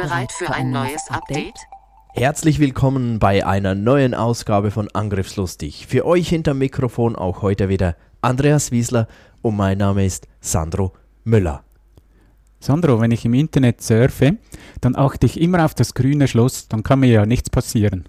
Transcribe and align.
Bereit 0.00 0.32
für 0.32 0.50
ein 0.50 0.70
neues 0.70 1.10
Update? 1.10 1.58
Herzlich 2.14 2.58
willkommen 2.58 3.18
bei 3.18 3.44
einer 3.44 3.74
neuen 3.74 4.14
Ausgabe 4.14 4.70
von 4.70 4.88
Angriffslustig. 4.94 5.86
Für 5.86 6.06
euch 6.06 6.26
hinter 6.26 6.54
Mikrofon 6.54 7.16
auch 7.16 7.42
heute 7.42 7.68
wieder 7.68 7.96
Andreas 8.22 8.70
Wiesler 8.70 9.08
und 9.42 9.56
mein 9.56 9.76
Name 9.76 10.06
ist 10.06 10.26
Sandro 10.40 10.94
Müller. 11.24 11.64
Sandro, 12.60 12.98
wenn 13.02 13.10
ich 13.10 13.26
im 13.26 13.34
Internet 13.34 13.82
surfe, 13.82 14.38
dann 14.80 14.96
achte 14.96 15.26
ich 15.26 15.38
immer 15.38 15.66
auf 15.66 15.74
das 15.74 15.92
grüne 15.92 16.28
Schloss, 16.28 16.66
dann 16.68 16.82
kann 16.82 17.00
mir 17.00 17.10
ja 17.10 17.26
nichts 17.26 17.50
passieren. 17.50 18.08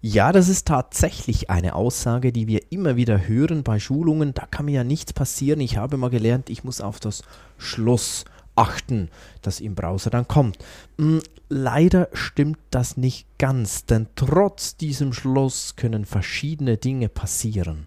Ja, 0.00 0.32
das 0.32 0.48
ist 0.48 0.66
tatsächlich 0.66 1.48
eine 1.48 1.76
Aussage, 1.76 2.32
die 2.32 2.48
wir 2.48 2.72
immer 2.72 2.96
wieder 2.96 3.28
hören 3.28 3.62
bei 3.62 3.78
Schulungen. 3.78 4.34
Da 4.34 4.46
kann 4.50 4.66
mir 4.66 4.72
ja 4.72 4.84
nichts 4.84 5.12
passieren. 5.12 5.60
Ich 5.60 5.76
habe 5.76 5.96
mal 5.96 6.10
gelernt, 6.10 6.50
ich 6.50 6.64
muss 6.64 6.80
auf 6.80 6.98
das 6.98 7.22
Schloss 7.56 8.24
achten, 8.56 9.08
das 9.42 9.60
im 9.60 9.74
Browser 9.74 10.10
dann 10.10 10.28
kommt. 10.28 10.58
Hm, 10.98 11.20
leider 11.48 12.08
stimmt 12.12 12.58
das 12.70 12.96
nicht 12.96 13.26
ganz, 13.38 13.86
denn 13.86 14.06
trotz 14.16 14.76
diesem 14.76 15.12
Schloss 15.12 15.76
können 15.76 16.04
verschiedene 16.04 16.76
Dinge 16.76 17.08
passieren. 17.08 17.86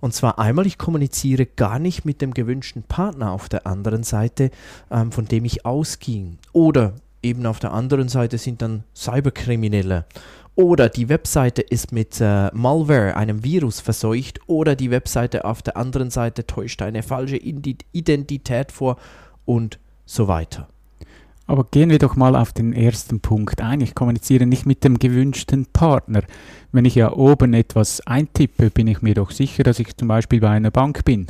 Und 0.00 0.14
zwar 0.14 0.40
einmal, 0.40 0.66
ich 0.66 0.78
kommuniziere 0.78 1.46
gar 1.46 1.78
nicht 1.78 2.04
mit 2.04 2.20
dem 2.20 2.34
gewünschten 2.34 2.82
Partner 2.82 3.30
auf 3.30 3.48
der 3.48 3.68
anderen 3.68 4.02
Seite, 4.02 4.50
ähm, 4.90 5.12
von 5.12 5.26
dem 5.26 5.44
ich 5.44 5.64
ausging. 5.64 6.38
Oder 6.52 6.94
eben 7.22 7.46
auf 7.46 7.60
der 7.60 7.72
anderen 7.72 8.08
Seite 8.08 8.36
sind 8.36 8.62
dann 8.62 8.82
Cyberkriminelle. 8.96 10.04
Oder 10.56 10.88
die 10.88 11.08
Webseite 11.08 11.62
ist 11.62 11.92
mit 11.92 12.20
äh, 12.20 12.50
Malware, 12.52 13.16
einem 13.16 13.44
Virus, 13.44 13.80
verseucht. 13.80 14.40
Oder 14.48 14.74
die 14.74 14.90
Webseite 14.90 15.44
auf 15.44 15.62
der 15.62 15.76
anderen 15.76 16.10
Seite 16.10 16.48
täuscht 16.48 16.82
eine 16.82 17.04
falsche 17.04 17.36
Identität 17.36 18.72
vor 18.72 18.96
und 19.44 19.78
so 20.06 20.28
weiter. 20.28 20.68
Aber 21.46 21.64
gehen 21.64 21.90
wir 21.90 21.98
doch 21.98 22.16
mal 22.16 22.36
auf 22.36 22.52
den 22.52 22.72
ersten 22.72 23.20
Punkt 23.20 23.60
ein. 23.60 23.80
Ich 23.80 23.94
kommuniziere 23.94 24.46
nicht 24.46 24.64
mit 24.64 24.84
dem 24.84 24.98
gewünschten 24.98 25.66
Partner. 25.66 26.22
Wenn 26.70 26.84
ich 26.84 26.94
ja 26.94 27.12
oben 27.12 27.52
etwas 27.52 28.00
eintippe, 28.06 28.70
bin 28.70 28.86
ich 28.86 29.02
mir 29.02 29.14
doch 29.14 29.30
sicher, 29.30 29.62
dass 29.62 29.78
ich 29.78 29.96
zum 29.96 30.08
Beispiel 30.08 30.40
bei 30.40 30.50
einer 30.50 30.70
Bank 30.70 31.04
bin. 31.04 31.26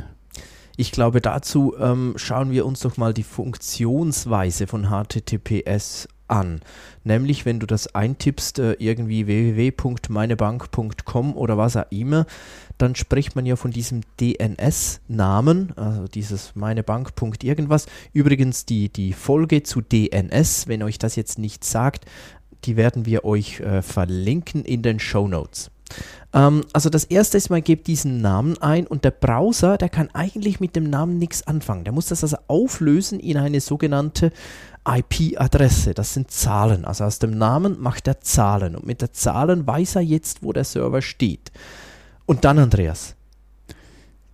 Ich 0.75 0.91
glaube, 0.91 1.21
dazu 1.21 1.75
ähm, 1.79 2.13
schauen 2.15 2.51
wir 2.51 2.65
uns 2.65 2.79
doch 2.79 2.97
mal 2.97 3.13
die 3.13 3.23
Funktionsweise 3.23 4.65
von 4.65 4.87
HTTPS 4.89 6.07
an. 6.33 6.59
Nämlich, 7.03 7.45
wenn 7.45 7.59
du 7.59 7.67
das 7.67 7.93
eintippst, 7.95 8.59
äh, 8.59 8.73
irgendwie 8.79 9.27
www.meinebank.com 9.27 11.37
oder 11.37 11.57
was 11.57 11.77
auch 11.77 11.89
immer, 11.91 12.25
dann 12.77 12.95
spricht 12.95 13.35
man 13.35 13.45
ja 13.45 13.55
von 13.55 13.71
diesem 13.71 14.01
DNS-Namen, 14.19 15.71
also 15.77 16.07
dieses 16.07 16.55
meinebank. 16.55 17.11
irgendwas. 17.43 17.85
Übrigens 18.13 18.65
die, 18.65 18.89
die 18.89 19.13
Folge 19.13 19.61
zu 19.63 19.81
DNS, 19.81 20.67
wenn 20.67 20.83
euch 20.83 20.97
das 20.97 21.15
jetzt 21.15 21.37
nicht 21.37 21.63
sagt, 21.63 22.05
die 22.65 22.75
werden 22.77 23.05
wir 23.05 23.25
euch 23.25 23.59
äh, 23.59 23.83
verlinken 23.83 24.65
in 24.65 24.81
den 24.81 24.99
Show 24.99 25.27
Notes. 25.27 25.69
Ähm, 26.33 26.63
also 26.73 26.89
das 26.89 27.03
erste 27.03 27.37
ist, 27.37 27.49
man 27.49 27.63
gibt 27.63 27.87
diesen 27.87 28.21
Namen 28.21 28.57
ein 28.61 28.87
und 28.87 29.05
der 29.05 29.11
Browser, 29.11 29.77
der 29.77 29.89
kann 29.89 30.09
eigentlich 30.13 30.59
mit 30.59 30.75
dem 30.75 30.89
Namen 30.89 31.19
nichts 31.19 31.45
anfangen. 31.45 31.83
Der 31.83 31.93
muss 31.93 32.07
das 32.07 32.23
also 32.23 32.37
auflösen 32.47 33.19
in 33.19 33.37
eine 33.37 33.61
sogenannte 33.61 34.31
IP-Adresse, 34.85 35.93
das 35.93 36.13
sind 36.13 36.31
Zahlen. 36.31 36.85
Also 36.85 37.05
aus 37.05 37.19
dem 37.19 37.37
Namen 37.37 37.79
macht 37.79 38.07
er 38.07 38.21
Zahlen 38.21 38.75
und 38.75 38.85
mit 38.85 39.01
der 39.01 39.13
Zahlen 39.13 39.65
weiß 39.65 39.95
er 39.95 40.01
jetzt, 40.01 40.43
wo 40.43 40.53
der 40.53 40.63
Server 40.63 41.01
steht. 41.01 41.51
Und 42.25 42.43
dann 42.43 42.59
Andreas. 42.59 43.15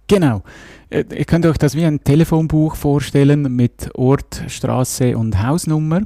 Genau. 0.07 0.41
Äh, 0.89 1.05
ihr 1.15 1.25
könnt 1.25 1.45
euch 1.45 1.57
das 1.57 1.75
wie 1.75 1.85
ein 1.85 2.03
Telefonbuch 2.03 2.75
vorstellen 2.75 3.55
mit 3.55 3.93
Ort, 3.95 4.43
Straße 4.47 5.17
und 5.17 5.41
Hausnummer 5.41 6.01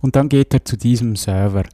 und 0.00 0.14
dann 0.14 0.28
geht 0.28 0.54
er 0.54 0.64
zu 0.64 0.76
diesem 0.76 1.16
Server. 1.16 1.64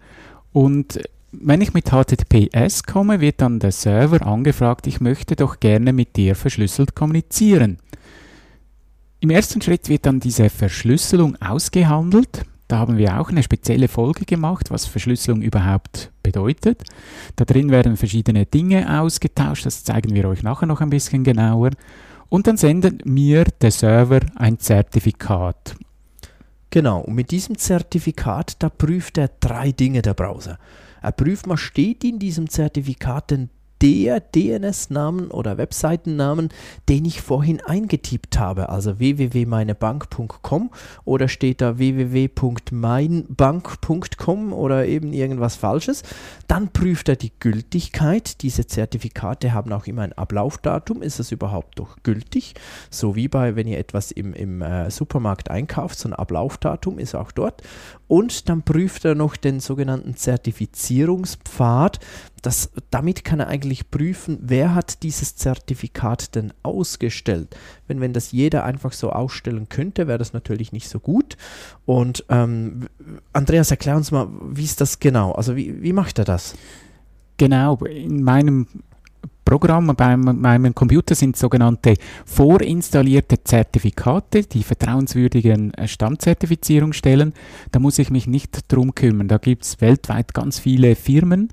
Und 0.52 1.00
wenn 1.30 1.60
ich 1.60 1.74
mit 1.74 1.90
HTTPS 1.90 2.84
komme, 2.84 3.20
wird 3.20 3.40
dann 3.40 3.58
der 3.58 3.72
Server 3.72 4.24
angefragt, 4.26 4.86
ich 4.86 5.00
möchte 5.00 5.36
doch 5.36 5.60
gerne 5.60 5.92
mit 5.92 6.16
dir 6.16 6.36
verschlüsselt 6.36 6.94
kommunizieren. 6.94 7.78
Im 9.24 9.30
ersten 9.30 9.62
Schritt 9.62 9.88
wird 9.88 10.04
dann 10.04 10.20
diese 10.20 10.50
Verschlüsselung 10.50 11.40
ausgehandelt. 11.40 12.44
Da 12.68 12.76
haben 12.76 12.98
wir 12.98 13.18
auch 13.18 13.30
eine 13.30 13.42
spezielle 13.42 13.88
Folge 13.88 14.26
gemacht, 14.26 14.70
was 14.70 14.84
Verschlüsselung 14.84 15.40
überhaupt 15.40 16.12
bedeutet. 16.22 16.82
Da 17.34 17.46
drin 17.46 17.70
werden 17.70 17.96
verschiedene 17.96 18.44
Dinge 18.44 19.00
ausgetauscht, 19.00 19.64
das 19.64 19.82
zeigen 19.82 20.14
wir 20.14 20.28
euch 20.28 20.42
nachher 20.42 20.66
noch 20.66 20.82
ein 20.82 20.90
bisschen 20.90 21.24
genauer. 21.24 21.70
Und 22.28 22.46
dann 22.46 22.58
sendet 22.58 23.06
mir 23.06 23.44
der 23.62 23.70
Server 23.70 24.20
ein 24.34 24.58
Zertifikat. 24.58 25.74
Genau, 26.68 27.00
und 27.00 27.14
mit 27.14 27.30
diesem 27.30 27.56
Zertifikat, 27.56 28.62
da 28.62 28.68
prüft 28.68 29.16
er 29.16 29.30
drei 29.40 29.72
Dinge 29.72 30.02
der 30.02 30.12
Browser. 30.12 30.58
Er 31.00 31.12
prüft 31.12 31.46
mal, 31.46 31.56
steht 31.56 32.04
in 32.04 32.18
diesem 32.18 32.50
Zertifikat 32.50 33.30
denn 33.30 33.48
der 33.84 34.18
DNS-Namen 34.18 35.30
oder 35.30 35.56
Webseitennamen, 35.58 36.48
den 36.88 37.04
ich 37.04 37.20
vorhin 37.20 37.60
eingetippt 37.60 38.38
habe, 38.38 38.70
also 38.70 38.98
www.meinebank.com 38.98 40.70
oder 41.04 41.28
steht 41.28 41.60
da 41.60 41.76
www.meinbank.com 41.76 44.54
oder 44.54 44.86
eben 44.86 45.12
irgendwas 45.12 45.56
Falsches. 45.56 46.02
Dann 46.48 46.70
prüft 46.70 47.10
er 47.10 47.16
die 47.16 47.32
Gültigkeit. 47.38 48.40
Diese 48.40 48.66
Zertifikate 48.66 49.52
haben 49.52 49.70
auch 49.74 49.86
immer 49.86 50.00
ein 50.00 50.14
Ablaufdatum. 50.14 51.02
Ist 51.02 51.20
es 51.20 51.30
überhaupt 51.30 51.78
noch 51.78 51.98
gültig? 52.02 52.54
So 52.88 53.16
wie 53.16 53.28
bei, 53.28 53.54
wenn 53.54 53.66
ihr 53.66 53.78
etwas 53.78 54.12
im, 54.12 54.32
im 54.32 54.62
äh, 54.62 54.90
Supermarkt 54.90 55.50
einkauft, 55.50 55.98
so 55.98 56.08
ein 56.08 56.14
Ablaufdatum 56.14 56.98
ist 56.98 57.14
auch 57.14 57.32
dort. 57.32 57.62
Und 58.08 58.48
dann 58.48 58.62
prüft 58.62 59.04
er 59.04 59.14
noch 59.14 59.36
den 59.36 59.60
sogenannten 59.60 60.16
Zertifizierungspfad. 60.16 62.00
Das, 62.44 62.70
damit 62.90 63.24
kann 63.24 63.40
er 63.40 63.48
eigentlich 63.48 63.90
prüfen, 63.90 64.38
wer 64.42 64.74
hat 64.74 65.02
dieses 65.02 65.34
Zertifikat 65.34 66.34
denn 66.34 66.52
ausgestellt. 66.62 67.56
Wenn, 67.88 68.02
wenn 68.02 68.12
das 68.12 68.32
jeder 68.32 68.64
einfach 68.64 68.92
so 68.92 69.10
ausstellen 69.10 69.70
könnte, 69.70 70.06
wäre 70.06 70.18
das 70.18 70.34
natürlich 70.34 70.70
nicht 70.70 70.90
so 70.90 71.00
gut. 71.00 71.38
Und 71.86 72.26
ähm, 72.28 72.88
Andreas, 73.32 73.70
erklär 73.70 73.96
uns 73.96 74.10
mal, 74.10 74.28
wie 74.50 74.64
ist 74.64 74.82
das 74.82 75.00
genau? 75.00 75.32
Also 75.32 75.56
wie, 75.56 75.82
wie 75.82 75.94
macht 75.94 76.18
er 76.18 76.26
das? 76.26 76.54
Genau, 77.38 77.76
in 77.78 78.22
meinem 78.22 78.66
Programm 79.46 79.94
bei 79.96 80.16
meinem 80.16 80.74
Computer 80.74 81.14
sind 81.14 81.36
sogenannte 81.36 81.94
vorinstallierte 82.24 83.42
Zertifikate, 83.42 84.42
die 84.42 84.62
vertrauenswürdigen 84.62 85.72
äh, 85.74 85.88
Stammzertifizierung 85.88 86.92
stellen. 86.92 87.34
Da 87.70 87.78
muss 87.78 87.98
ich 87.98 88.10
mich 88.10 88.26
nicht 88.26 88.72
drum 88.72 88.94
kümmern. 88.94 89.28
Da 89.28 89.38
gibt 89.38 89.64
es 89.64 89.80
weltweit 89.80 90.34
ganz 90.34 90.58
viele 90.58 90.94
Firmen, 90.94 91.48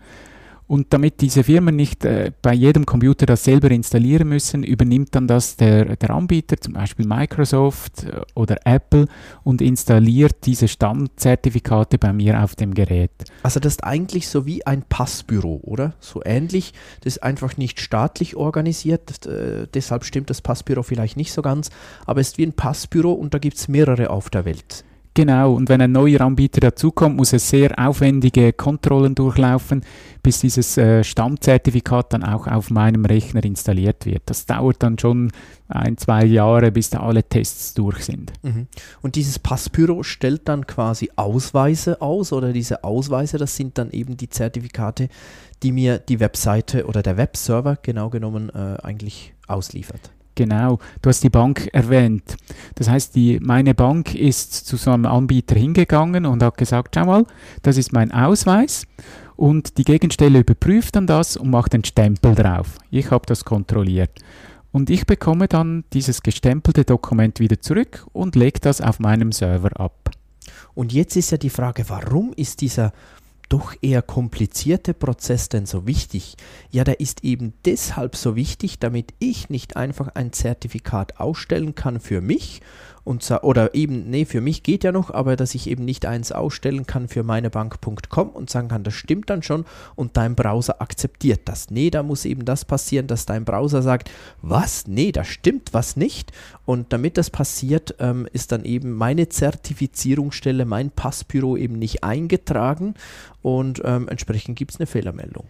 und 0.72 0.94
damit 0.94 1.20
diese 1.20 1.44
Firmen 1.44 1.76
nicht 1.76 2.06
äh, 2.06 2.32
bei 2.42 2.54
jedem 2.54 2.86
Computer 2.86 3.26
das 3.26 3.44
selber 3.44 3.70
installieren 3.72 4.30
müssen, 4.30 4.64
übernimmt 4.64 5.14
dann 5.14 5.28
das 5.28 5.58
der, 5.58 5.98
der 5.98 6.12
Anbieter, 6.12 6.56
zum 6.62 6.76
Beispiel 6.76 7.06
Microsoft 7.06 8.06
äh, 8.06 8.22
oder 8.36 8.56
Apple, 8.64 9.08
und 9.44 9.62
installiert 9.62 10.46
diese 10.46 10.70
Stammzertifikate 10.70 11.98
bei 11.98 12.14
mir 12.14 12.42
auf 12.42 12.56
dem 12.56 12.74
Gerät. 12.74 13.12
Also 13.44 13.60
das 13.60 13.74
ist 13.74 13.84
eigentlich 13.84 14.30
so 14.30 14.46
wie 14.46 14.66
ein 14.66 14.84
Passbüro, 14.88 15.60
oder? 15.62 15.94
So 16.00 16.22
ähnlich. 16.24 16.72
Das 17.02 17.18
ist 17.18 17.24
einfach 17.24 17.58
nicht 17.58 17.82
staatlich 17.82 18.38
organisiert, 18.38 19.26
äh, 19.26 19.68
deshalb 19.74 20.06
stimmt 20.06 20.30
das 20.30 20.42
Passbüro 20.42 20.84
vielleicht 20.84 21.18
nicht 21.18 21.34
so 21.34 21.42
ganz, 21.42 21.70
aber 22.06 22.22
es 22.22 22.30
ist 22.30 22.38
wie 22.38 22.46
ein 22.46 22.54
Passbüro 22.54 23.12
und 23.12 23.34
da 23.34 23.40
gibt 23.40 23.58
es 23.58 23.68
mehrere 23.68 24.10
auf 24.10 24.30
der 24.30 24.46
Welt. 24.46 24.86
Genau, 25.14 25.54
und 25.56 25.68
wenn 25.68 25.82
ein 25.82 25.92
neuer 25.92 26.22
Anbieter 26.22 26.62
dazukommt, 26.62 27.18
muss 27.18 27.34
er 27.34 27.40
sehr 27.40 27.78
aufwendige 27.78 28.54
Kontrollen 28.54 29.14
durchlaufen, 29.14 29.82
bis 30.24 30.40
dieses 30.40 30.78
äh, 30.78 31.04
Stammzertifikat 31.04 32.14
dann 32.14 32.24
auch 32.24 32.48
auf 32.48 32.70
meinem 32.70 33.04
Rechner 33.04 33.44
installiert 33.44 34.06
wird. 34.06 34.24
Das 34.28 34.46
dauert 34.46 34.82
dann 34.82 34.98
schon 34.98 35.32
ein, 35.68 35.98
zwei 35.98 36.24
Jahre, 36.24 36.72
bis 36.72 36.92
da 36.92 37.02
alle 37.02 37.24
Tests 37.24 37.74
durch 37.74 38.06
sind. 38.06 38.32
Mhm. 38.42 38.68
Und 39.02 39.16
dieses 39.16 39.38
Passbüro 39.38 40.04
stellt 40.04 40.48
dann 40.48 40.66
quasi 40.66 41.12
Ausweise 41.18 42.02
aus 42.02 42.32
oder 42.32 42.54
diese 42.54 42.86
Ausweise, 42.86 43.38
das 43.38 43.58
sind 43.58 43.78
dann 43.78 43.92
eben 43.92 44.16
die 44.16 44.30
Zertifikate, 44.30 45.10
die 45.62 45.74
mir 45.74 46.00
die 46.00 46.22
Webseite 46.22 46.86
oder 46.86 47.04
der 47.04 47.18
Webserver 47.18 47.78
genau 47.82 48.10
genommen 48.10 48.50
äh, 48.50 48.78
eigentlich 48.82 49.34
ausliefert. 49.48 50.12
Genau. 50.42 50.80
Du 51.02 51.10
hast 51.10 51.24
die 51.24 51.30
Bank 51.30 51.70
erwähnt. 51.72 52.36
Das 52.76 52.90
heißt, 52.90 53.16
die, 53.16 53.40
meine 53.40 53.76
Bank 53.76 54.16
ist 54.16 54.54
zu 54.54 54.76
so 54.76 54.92
einem 54.92 55.06
Anbieter 55.06 55.56
hingegangen 55.56 56.26
und 56.26 56.42
hat 56.42 56.58
gesagt, 56.58 56.96
schau 56.96 57.06
mal, 57.06 57.26
das 57.62 57.78
ist 57.78 57.94
mein 57.94 58.12
Ausweis. 58.12 58.88
Und 59.36 59.78
die 59.78 59.84
Gegenstelle 59.84 60.40
überprüft 60.40 60.96
dann 60.96 61.08
das 61.08 61.38
und 61.38 61.52
macht 61.52 61.74
den 61.74 61.84
Stempel 61.84 62.34
drauf. 62.34 62.78
Ich 62.90 63.12
habe 63.12 63.26
das 63.28 63.46
kontrolliert. 63.46 64.12
Und 64.72 64.90
ich 64.90 65.06
bekomme 65.06 65.48
dann 65.48 65.84
dieses 65.94 66.24
gestempelte 66.24 66.86
Dokument 66.86 67.40
wieder 67.40 67.60
zurück 67.62 68.08
und 68.14 68.36
lege 68.36 68.60
das 68.60 68.82
auf 68.82 69.00
meinem 69.00 69.32
Server 69.32 69.80
ab. 69.80 70.10
Und 70.74 70.94
jetzt 70.94 71.16
ist 71.18 71.32
ja 71.32 71.38
die 71.38 71.50
Frage, 71.50 71.84
warum 71.88 72.34
ist 72.36 72.62
dieser 72.62 72.94
doch 73.52 73.76
eher 73.82 74.02
komplizierte 74.02 74.94
Prozess 74.94 75.50
denn 75.50 75.66
so 75.66 75.86
wichtig? 75.86 76.38
Ja, 76.70 76.86
der 76.86 77.02
ist 77.02 77.24
eben 77.26 77.54
deshalb 77.66 78.16
so 78.16 78.36
wichtig, 78.38 78.80
damit 78.80 79.14
ich 79.20 79.50
nicht 79.50 79.76
einfach 79.76 80.10
ein 80.16 80.32
Zertifikat 80.32 81.20
ausstellen 81.20 81.76
kann 81.76 82.00
für 82.00 82.22
mich 82.22 82.62
und 83.04 83.30
oder 83.42 83.74
eben, 83.74 84.10
nee, 84.10 84.26
für 84.26 84.42
mich 84.42 84.64
geht 84.64 84.84
ja 84.84 84.92
noch, 84.92 85.12
aber 85.12 85.36
dass 85.36 85.56
ich 85.56 85.68
eben 85.68 85.86
nicht 85.86 86.06
eins 86.06 86.32
ausstellen 86.32 86.86
kann 86.86 87.08
für 87.08 87.24
meinebank.com 87.24 88.30
und 88.30 88.50
sagen 88.50 88.68
kann, 88.68 88.84
das 88.84 88.94
stimmt 88.94 89.30
dann 89.30 89.44
schon 89.44 89.66
und 89.96 90.18
dein 90.18 90.36
Browser 90.36 90.82
akzeptiert 90.82 91.42
das. 91.46 91.72
Nee, 91.72 91.90
da 91.90 92.04
muss 92.04 92.26
eben 92.26 92.46
das 92.46 92.66
passieren, 92.66 93.08
dass 93.08 93.26
dein 93.26 93.46
Browser 93.46 93.82
sagt, 93.82 94.12
was? 94.42 94.88
Nee, 94.88 95.12
da 95.12 95.24
stimmt 95.24 95.74
was 95.74 95.96
nicht. 95.96 96.32
Und 96.66 96.94
damit 96.94 97.18
das 97.18 97.30
passiert, 97.30 97.96
ähm, 98.00 98.28
ist 98.34 98.52
dann 98.52 98.66
eben 98.66 98.94
meine 98.94 99.30
Zertifizierungsstelle, 99.30 100.66
mein 100.66 100.92
Passbüro 100.92 101.58
eben 101.58 101.80
nicht 101.80 102.04
eingetragen 102.04 102.94
und 103.42 103.82
ähm, 103.84 104.08
entsprechend 104.08 104.58
gibt 104.58 104.72
es 104.72 104.80
eine 104.80 104.88
Fehlermeldung. 104.88 105.46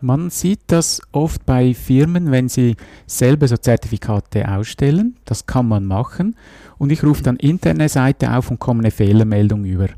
Man 0.00 0.30
sieht 0.30 0.60
das 0.68 1.00
oft 1.12 1.44
bei 1.44 1.74
Firmen, 1.74 2.30
wenn 2.30 2.48
sie 2.48 2.76
selber 3.06 3.48
so 3.48 3.56
Zertifikate 3.56 4.48
ausstellen. 4.48 5.16
Das 5.24 5.46
kann 5.46 5.66
man 5.66 5.84
machen. 5.84 6.36
Und 6.78 6.92
ich 6.92 7.02
rufe 7.02 7.22
dann 7.22 7.36
interne 7.36 7.88
Seite 7.88 8.36
auf 8.36 8.50
und 8.50 8.60
komme 8.60 8.80
eine 8.80 8.90
Fehlermeldung 8.90 9.64
über, 9.64 9.88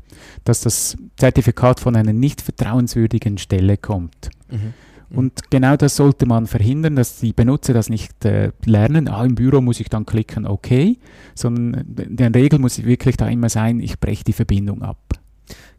dass 0.43 0.61
das 0.61 0.97
Zertifikat 1.17 1.79
von 1.79 1.95
einer 1.95 2.13
nicht 2.13 2.41
vertrauenswürdigen 2.41 3.37
Stelle 3.37 3.77
kommt. 3.77 4.31
Mhm. 4.49 4.73
Und 5.13 5.49
genau 5.49 5.75
das 5.75 5.97
sollte 5.97 6.25
man 6.25 6.47
verhindern, 6.47 6.95
dass 6.95 7.19
die 7.19 7.33
Benutzer 7.33 7.73
das 7.73 7.89
nicht 7.89 8.23
äh, 8.23 8.51
lernen. 8.65 9.07
Ah, 9.09 9.25
im 9.25 9.35
Büro 9.35 9.59
muss 9.59 9.79
ich 9.79 9.89
dann 9.89 10.05
klicken, 10.05 10.47
okay, 10.47 10.97
sondern 11.35 11.85
in 11.97 12.15
der 12.15 12.33
Regel 12.33 12.59
muss 12.59 12.83
wirklich 12.83 13.17
da 13.17 13.27
immer 13.27 13.49
sein, 13.49 13.81
ich 13.81 13.99
breche 13.99 14.23
die 14.23 14.33
Verbindung 14.33 14.81
ab. 14.81 14.97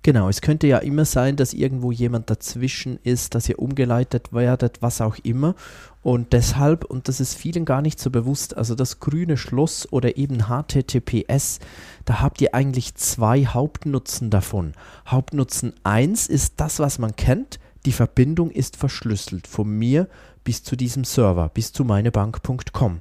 Genau, 0.05 0.29
es 0.29 0.41
könnte 0.41 0.67
ja 0.67 0.79
immer 0.79 1.05
sein, 1.05 1.37
dass 1.37 1.53
irgendwo 1.53 1.93
jemand 1.93 2.29
dazwischen 2.29 2.99
ist, 3.05 3.37
dass 3.37 3.49
ihr 3.49 3.61
umgeleitet 3.61 4.33
werdet, 4.33 4.83
was 4.83 5.01
auch 5.01 5.17
immer. 5.23 5.55
Und 6.03 6.33
deshalb, 6.33 6.85
und 6.85 7.07
das 7.07 7.21
ist 7.21 7.35
vielen 7.35 7.65
gar 7.65 7.83
nicht 7.83 8.01
so 8.01 8.11
bewusst, 8.11 8.57
also 8.57 8.75
das 8.75 8.99
grüne 8.99 9.37
Schloss 9.37 9.87
oder 9.93 10.17
eben 10.17 10.49
HTTPS, 10.49 11.61
da 12.05 12.21
habt 12.21 12.41
ihr 12.41 12.53
eigentlich 12.53 12.97
zwei 12.97 13.47
Hauptnutzen 13.47 14.29
davon. 14.29 14.73
Hauptnutzen 15.07 15.73
1 15.85 16.27
ist 16.27 16.55
das, 16.57 16.81
was 16.81 16.99
man 16.99 17.15
kennt, 17.15 17.61
die 17.87 17.93
Verbindung 17.93 18.51
ist 18.51 18.77
verschlüsselt 18.77 19.47
von 19.47 19.69
mir 19.69 20.09
bis 20.43 20.65
zu 20.65 20.75
diesem 20.75 21.05
Server, 21.05 21.49
bis 21.49 21.73
zu 21.73 21.85
meinebank.com. 21.85 23.01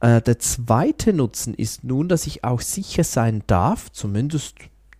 Äh, 0.00 0.22
der 0.22 0.38
zweite 0.38 1.12
Nutzen 1.12 1.54
ist 1.54 1.82
nun, 1.82 2.08
dass 2.08 2.28
ich 2.28 2.44
auch 2.44 2.60
sicher 2.60 3.02
sein 3.02 3.42
darf, 3.48 3.90
zumindest 3.90 4.54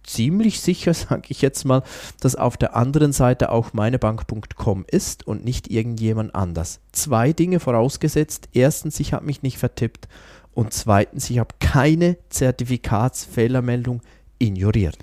ziemlich 0.08 0.60
sicher, 0.60 0.94
sage 0.94 1.28
ich 1.28 1.42
jetzt 1.42 1.64
mal, 1.64 1.82
dass 2.20 2.34
auf 2.34 2.56
der 2.56 2.74
anderen 2.76 3.12
Seite 3.12 3.52
auch 3.52 3.72
meinebank.com 3.72 4.84
ist 4.88 5.26
und 5.26 5.44
nicht 5.44 5.70
irgendjemand 5.70 6.34
anders. 6.34 6.80
Zwei 6.92 7.32
Dinge 7.32 7.60
vorausgesetzt. 7.60 8.48
Erstens, 8.52 9.00
ich 9.00 9.12
habe 9.12 9.26
mich 9.26 9.42
nicht 9.42 9.58
vertippt 9.58 10.08
und 10.54 10.72
zweitens, 10.72 11.30
ich 11.30 11.38
habe 11.38 11.54
keine 11.60 12.16
Zertifikatsfehlermeldung 12.30 14.02
ignoriert. 14.38 14.98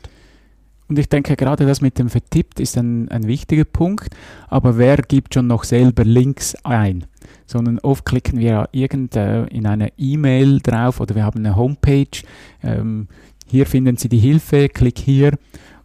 Und 0.88 1.00
ich 1.00 1.10
denke, 1.10 1.36
gerade 1.36 1.66
das 1.66 1.81
mit 1.81 1.98
dem 1.98 2.10
Vertippt 2.10 2.60
ist 2.60 2.78
ein, 2.78 3.10
ein 3.10 3.25
wichtiger 3.25 3.63
Punkt. 3.63 4.10
Aber 4.48 4.78
wer 4.78 4.98
gibt 4.98 5.34
schon 5.34 5.48
noch 5.48 5.63
selber 5.63 6.04
Links 6.04 6.56
ein? 6.63 7.06
Sondern 7.48 7.80
oft 7.80 8.06
klicken 8.06 8.40
wir 8.40 8.69
irgend 8.72 9.16
äh, 9.16 9.46
in 9.46 9.66
einer 9.66 9.90
E-Mail 9.98 10.60
drauf 10.60 11.00
oder 11.00 11.16
wir 11.16 11.24
haben 11.24 11.40
eine 11.40 11.56
Homepage. 11.56 12.22
Ähm, 12.62 13.08
hier 13.46 13.66
finden 13.66 13.98
Sie 13.98 14.10
die 14.10 14.20
Hilfe, 14.20 14.70
klick 14.70 15.00
hier 15.00 15.38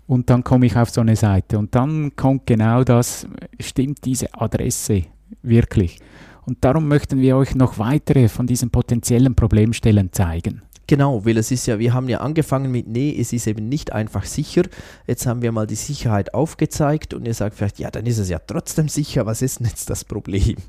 und 0.06 0.30
dann 0.30 0.42
komme 0.42 0.66
ich 0.66 0.76
auf 0.76 0.90
so 0.90 1.00
eine 1.00 1.16
Seite 1.16 1.58
und 1.58 1.74
dann 1.74 2.16
kommt 2.16 2.46
genau 2.46 2.84
das, 2.84 3.26
stimmt 3.58 4.04
diese 4.04 4.32
Adresse 4.34 5.04
wirklich. 5.42 5.98
Und 6.46 6.64
darum 6.64 6.88
möchten 6.88 7.20
wir 7.20 7.36
euch 7.36 7.54
noch 7.54 7.78
weitere 7.78 8.28
von 8.28 8.46
diesen 8.46 8.70
potenziellen 8.70 9.34
Problemstellen 9.34 10.12
zeigen. 10.12 10.62
Genau, 10.90 11.24
weil 11.24 11.38
es 11.38 11.52
ist 11.52 11.66
ja, 11.66 11.78
wir 11.78 11.94
haben 11.94 12.08
ja 12.08 12.18
angefangen 12.18 12.72
mit, 12.72 12.88
nee, 12.88 13.16
es 13.16 13.32
ist 13.32 13.46
eben 13.46 13.68
nicht 13.68 13.92
einfach 13.92 14.24
sicher. 14.24 14.62
Jetzt 15.06 15.24
haben 15.24 15.40
wir 15.40 15.52
mal 15.52 15.68
die 15.68 15.76
Sicherheit 15.76 16.34
aufgezeigt 16.34 17.14
und 17.14 17.26
ihr 17.26 17.34
sagt 17.34 17.54
vielleicht, 17.54 17.78
ja, 17.78 17.92
dann 17.92 18.06
ist 18.06 18.18
es 18.18 18.28
ja 18.28 18.40
trotzdem 18.40 18.88
sicher. 18.88 19.24
Was 19.24 19.40
ist 19.40 19.60
denn 19.60 19.68
jetzt 19.68 19.88
das 19.88 20.04
Problem? 20.04 20.56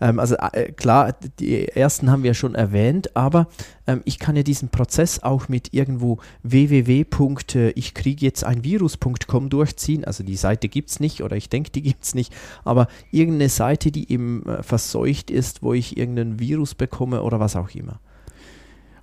Ähm, 0.00 0.20
also 0.20 0.36
äh, 0.36 0.70
klar, 0.70 1.12
die 1.40 1.66
ersten 1.66 2.08
haben 2.08 2.22
wir 2.22 2.32
schon 2.32 2.54
erwähnt, 2.54 3.16
aber 3.16 3.48
ähm, 3.88 4.00
ich 4.04 4.20
kann 4.20 4.36
ja 4.36 4.44
diesen 4.44 4.68
Prozess 4.68 5.24
auch 5.24 5.48
mit 5.48 5.74
irgendwo 5.74 6.18
www. 6.44 7.04
Äh, 7.56 7.70
ich 7.70 7.94
kriege 7.94 8.24
jetzt 8.24 8.44
ein 8.44 8.62
Virus.com 8.62 9.48
durchziehen. 9.50 10.04
Also 10.04 10.22
die 10.22 10.36
Seite 10.36 10.68
gibt 10.68 10.90
es 10.90 11.00
nicht 11.00 11.24
oder 11.24 11.34
ich 11.34 11.48
denke, 11.48 11.72
die 11.72 11.82
gibt 11.82 12.04
es 12.04 12.14
nicht, 12.14 12.32
aber 12.64 12.86
irgendeine 13.10 13.48
Seite, 13.48 13.90
die 13.90 14.12
eben 14.12 14.46
äh, 14.46 14.62
verseucht 14.62 15.32
ist, 15.32 15.64
wo 15.64 15.74
ich 15.74 15.96
irgendein 15.96 16.38
Virus 16.38 16.76
bekomme 16.76 17.24
oder 17.24 17.40
was 17.40 17.56
auch 17.56 17.74
immer. 17.74 17.98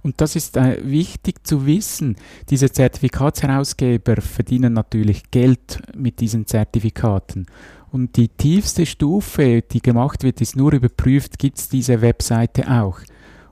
Und 0.06 0.22
das 0.22 0.36
ist 0.36 0.56
äh, 0.56 0.78
wichtig 0.84 1.48
zu 1.48 1.66
wissen. 1.66 2.16
Diese 2.52 2.72
Zertifikatsherausgeber 2.72 4.22
verdienen 4.22 4.74
natürlich 4.74 5.32
Geld 5.32 5.80
mit 5.96 6.20
diesen 6.20 6.46
Zertifikaten. 6.46 7.48
Und 7.92 8.16
die 8.16 8.28
tiefste 8.28 8.86
Stufe, 8.86 9.64
die 9.64 9.82
gemacht 9.82 10.22
wird, 10.22 10.42
ist 10.42 10.56
nur 10.56 10.74
überprüft, 10.74 11.40
gibt 11.40 11.58
es 11.58 11.70
diese 11.70 12.04
Webseite 12.04 12.70
auch. 12.70 13.00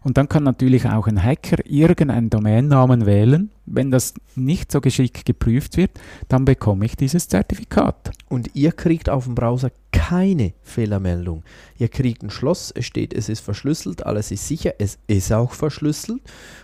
Und 0.03 0.17
dann 0.17 0.27
kann 0.27 0.43
natürlich 0.43 0.85
auch 0.87 1.07
ein 1.07 1.21
Hacker 1.21 1.65
irgendeinen 1.65 2.29
Domainnamen 2.29 3.05
wählen. 3.05 3.51
Wenn 3.65 3.89
das 3.89 4.13
nicht 4.35 4.71
so 4.71 4.81
geschickt 4.81 5.25
geprüft 5.25 5.77
wird, 5.77 5.91
dann 6.27 6.43
bekomme 6.43 6.85
ich 6.85 6.97
dieses 6.97 7.29
Zertifikat. 7.29 8.11
Und 8.27 8.51
ihr 8.53 8.73
kriegt 8.73 9.09
auf 9.09 9.25
dem 9.25 9.35
Browser 9.35 9.71
keine 9.91 10.53
Fehlermeldung. 10.63 11.43
Ihr 11.77 11.87
kriegt 11.87 12.23
ein 12.23 12.29
Schloss, 12.29 12.71
es 12.75 12.85
steht, 12.85 13.13
es 13.13 13.29
ist 13.29 13.39
verschlüsselt, 13.39 14.05
alles 14.05 14.31
ist 14.31 14.47
sicher, 14.47 14.73
es 14.79 14.97
ist 15.07 15.31
auch 15.31 15.53
verschlüsselt 15.53 16.21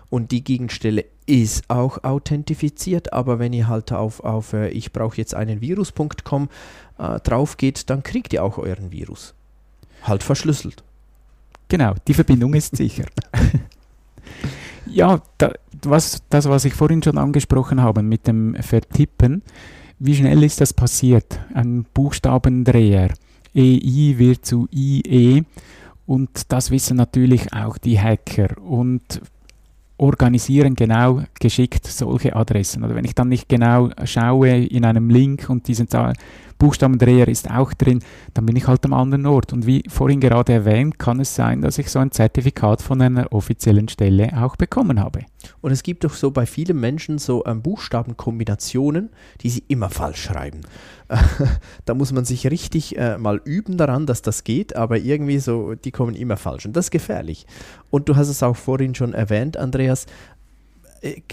und 0.09 0.31
die 0.31 0.43
Gegenstelle 0.43 1.05
ist 1.25 1.69
auch 1.69 2.03
authentifiziert, 2.03 3.13
aber 3.13 3.39
wenn 3.39 3.53
ihr 3.53 3.67
halt 3.67 3.93
auf, 3.93 4.19
auf 4.21 4.53
äh, 4.53 4.69
ich 4.69 4.91
brauche 4.91 5.17
jetzt 5.17 5.35
einen 5.35 5.61
Virus.com 5.61 6.49
äh, 6.97 7.19
drauf 7.19 7.57
geht, 7.57 7.89
dann 7.89 8.03
kriegt 8.03 8.33
ihr 8.33 8.43
auch 8.43 8.57
euren 8.57 8.91
Virus. 8.91 9.35
Halt 10.03 10.23
verschlüsselt. 10.23 10.83
Genau, 11.69 11.93
die 12.07 12.15
Verbindung 12.15 12.55
ist 12.55 12.75
sicher. 12.75 13.05
ja, 14.87 15.21
da, 15.37 15.53
was, 15.83 16.23
das, 16.29 16.49
was 16.49 16.65
ich 16.65 16.73
vorhin 16.73 17.03
schon 17.03 17.17
angesprochen 17.17 17.81
habe 17.81 18.01
mit 18.01 18.27
dem 18.27 18.55
Vertippen, 18.55 19.43
wie 19.99 20.15
schnell 20.15 20.43
ist 20.43 20.61
das 20.61 20.73
passiert? 20.73 21.39
Ein 21.53 21.85
Buchstabendreher. 21.93 23.13
EI 23.55 24.15
wird 24.17 24.45
zu 24.45 24.67
IE 24.73 25.43
und 26.05 26.51
das 26.51 26.71
wissen 26.71 26.97
natürlich 26.97 27.53
auch 27.53 27.77
die 27.77 27.99
Hacker 27.99 28.59
und 28.61 29.21
organisieren 29.97 30.75
genau 30.75 31.23
geschickt 31.39 31.85
solche 31.85 32.35
Adressen. 32.35 32.83
Oder 32.83 32.95
wenn 32.95 33.05
ich 33.05 33.15
dann 33.15 33.29
nicht 33.29 33.49
genau 33.49 33.89
schaue 34.05 34.65
in 34.65 34.85
einem 34.85 35.09
Link 35.09 35.49
und 35.49 35.67
diesen 35.67 35.87
Buchstabendreher 36.59 37.27
ist 37.29 37.49
auch 37.49 37.73
drin, 37.73 38.03
dann 38.33 38.45
bin 38.45 38.55
ich 38.55 38.67
halt 38.67 38.85
am 38.85 38.93
anderen 38.93 39.25
Ort. 39.25 39.53
Und 39.53 39.65
wie 39.65 39.83
vorhin 39.87 40.19
gerade 40.19 40.53
erwähnt, 40.53 40.99
kann 40.99 41.19
es 41.19 41.33
sein, 41.33 41.61
dass 41.61 41.77
ich 41.77 41.89
so 41.89 41.99
ein 41.99 42.11
Zertifikat 42.11 42.81
von 42.81 43.01
einer 43.01 43.31
offiziellen 43.31 43.87
Stelle 43.87 44.31
auch 44.35 44.57
bekommen 44.57 44.99
habe. 44.99 45.21
Und 45.61 45.71
es 45.71 45.83
gibt 45.83 46.03
doch 46.03 46.13
so 46.13 46.31
bei 46.31 46.45
vielen 46.45 46.79
Menschen 46.79 47.17
so 47.17 47.45
ähm, 47.45 47.61
Buchstabenkombinationen, 47.61 49.09
die 49.41 49.49
sie 49.49 49.63
immer 49.69 49.89
falsch 49.89 50.21
schreiben. 50.21 50.61
da 51.85 51.93
muss 51.93 52.11
man 52.11 52.25
sich 52.25 52.45
richtig 52.45 52.97
äh, 52.97 53.17
mal 53.17 53.41
üben 53.45 53.77
daran, 53.77 54.05
dass 54.05 54.21
das 54.21 54.43
geht, 54.43 54.75
aber 54.75 54.97
irgendwie 54.97 55.39
so, 55.39 55.75
die 55.75 55.91
kommen 55.91 56.13
immer 56.13 56.37
falsch. 56.37 56.65
Und 56.65 56.75
das 56.75 56.87
ist 56.87 56.91
gefährlich. 56.91 57.47
Und 57.89 58.09
du 58.09 58.17
hast 58.17 58.27
es 58.27 58.43
auch 58.43 58.55
vorhin 58.55 58.93
schon 58.95 59.13
erwähnt, 59.13 59.55
Andreas, 59.57 60.05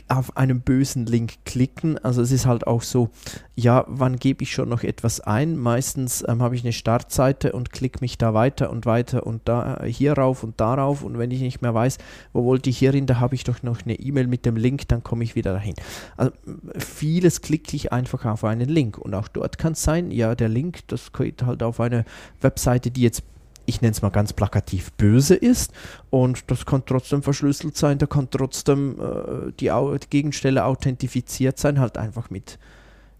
auf 0.08 0.36
einen 0.36 0.60
bösen 0.60 1.06
Link 1.06 1.44
klicken. 1.44 1.98
Also 1.98 2.22
es 2.22 2.30
ist 2.30 2.46
halt 2.46 2.66
auch 2.66 2.82
so, 2.82 3.10
ja, 3.54 3.84
wann 3.88 4.16
gebe 4.16 4.42
ich 4.42 4.52
schon 4.52 4.68
noch 4.68 4.82
etwas 4.82 5.20
ein? 5.20 5.56
Meistens 5.56 6.24
ähm, 6.26 6.42
habe 6.42 6.54
ich 6.54 6.62
eine 6.62 6.72
Startseite 6.72 7.52
und 7.52 7.72
klicke 7.72 7.98
mich 8.00 8.18
da 8.18 8.34
weiter 8.34 8.70
und 8.70 8.86
weiter 8.86 9.26
und 9.26 9.42
da 9.44 9.78
äh, 9.78 9.92
hier 9.92 10.12
rauf 10.12 10.44
und 10.44 10.60
darauf 10.60 11.02
und 11.02 11.18
wenn 11.18 11.30
ich 11.30 11.40
nicht 11.40 11.62
mehr 11.62 11.74
weiß, 11.74 11.98
wo 12.32 12.44
wollte 12.44 12.70
ich 12.70 12.78
hier 12.78 12.92
hin, 12.92 13.06
da 13.06 13.18
habe 13.20 13.34
ich 13.34 13.44
doch 13.44 13.62
noch 13.62 13.82
eine 13.82 13.94
E-Mail 13.94 14.26
mit 14.26 14.46
dem 14.46 14.56
Link, 14.56 14.88
dann 14.88 15.02
komme 15.02 15.24
ich 15.24 15.34
wieder 15.34 15.52
dahin. 15.52 15.74
Also 16.16 16.32
vieles 16.78 17.40
klicke 17.40 17.76
ich 17.76 17.92
einfach 17.92 18.24
auf 18.24 18.44
einen 18.44 18.68
Link 18.68 18.98
und 18.98 19.14
auch 19.14 19.28
dort 19.28 19.58
kann 19.58 19.72
es 19.72 19.82
sein, 19.82 20.10
ja, 20.10 20.34
der 20.34 20.48
Link, 20.48 20.86
das 20.88 21.12
geht 21.12 21.42
halt 21.42 21.62
auf 21.62 21.80
eine 21.80 22.04
Webseite, 22.40 22.90
die 22.90 23.02
jetzt 23.02 23.22
ich 23.66 23.80
nenne 23.80 23.92
es 23.92 24.02
mal 24.02 24.10
ganz 24.10 24.32
plakativ, 24.32 24.92
böse 24.92 25.34
ist. 25.34 25.72
Und 26.10 26.50
das 26.50 26.66
kann 26.66 26.84
trotzdem 26.86 27.22
verschlüsselt 27.22 27.76
sein, 27.76 27.98
da 27.98 28.06
kann 28.06 28.30
trotzdem 28.30 28.98
äh, 29.00 29.52
die, 29.60 29.70
die 29.70 30.10
Gegenstelle 30.10 30.64
authentifiziert 30.64 31.58
sein, 31.58 31.80
halt 31.80 31.98
einfach 31.98 32.30
mit 32.30 32.58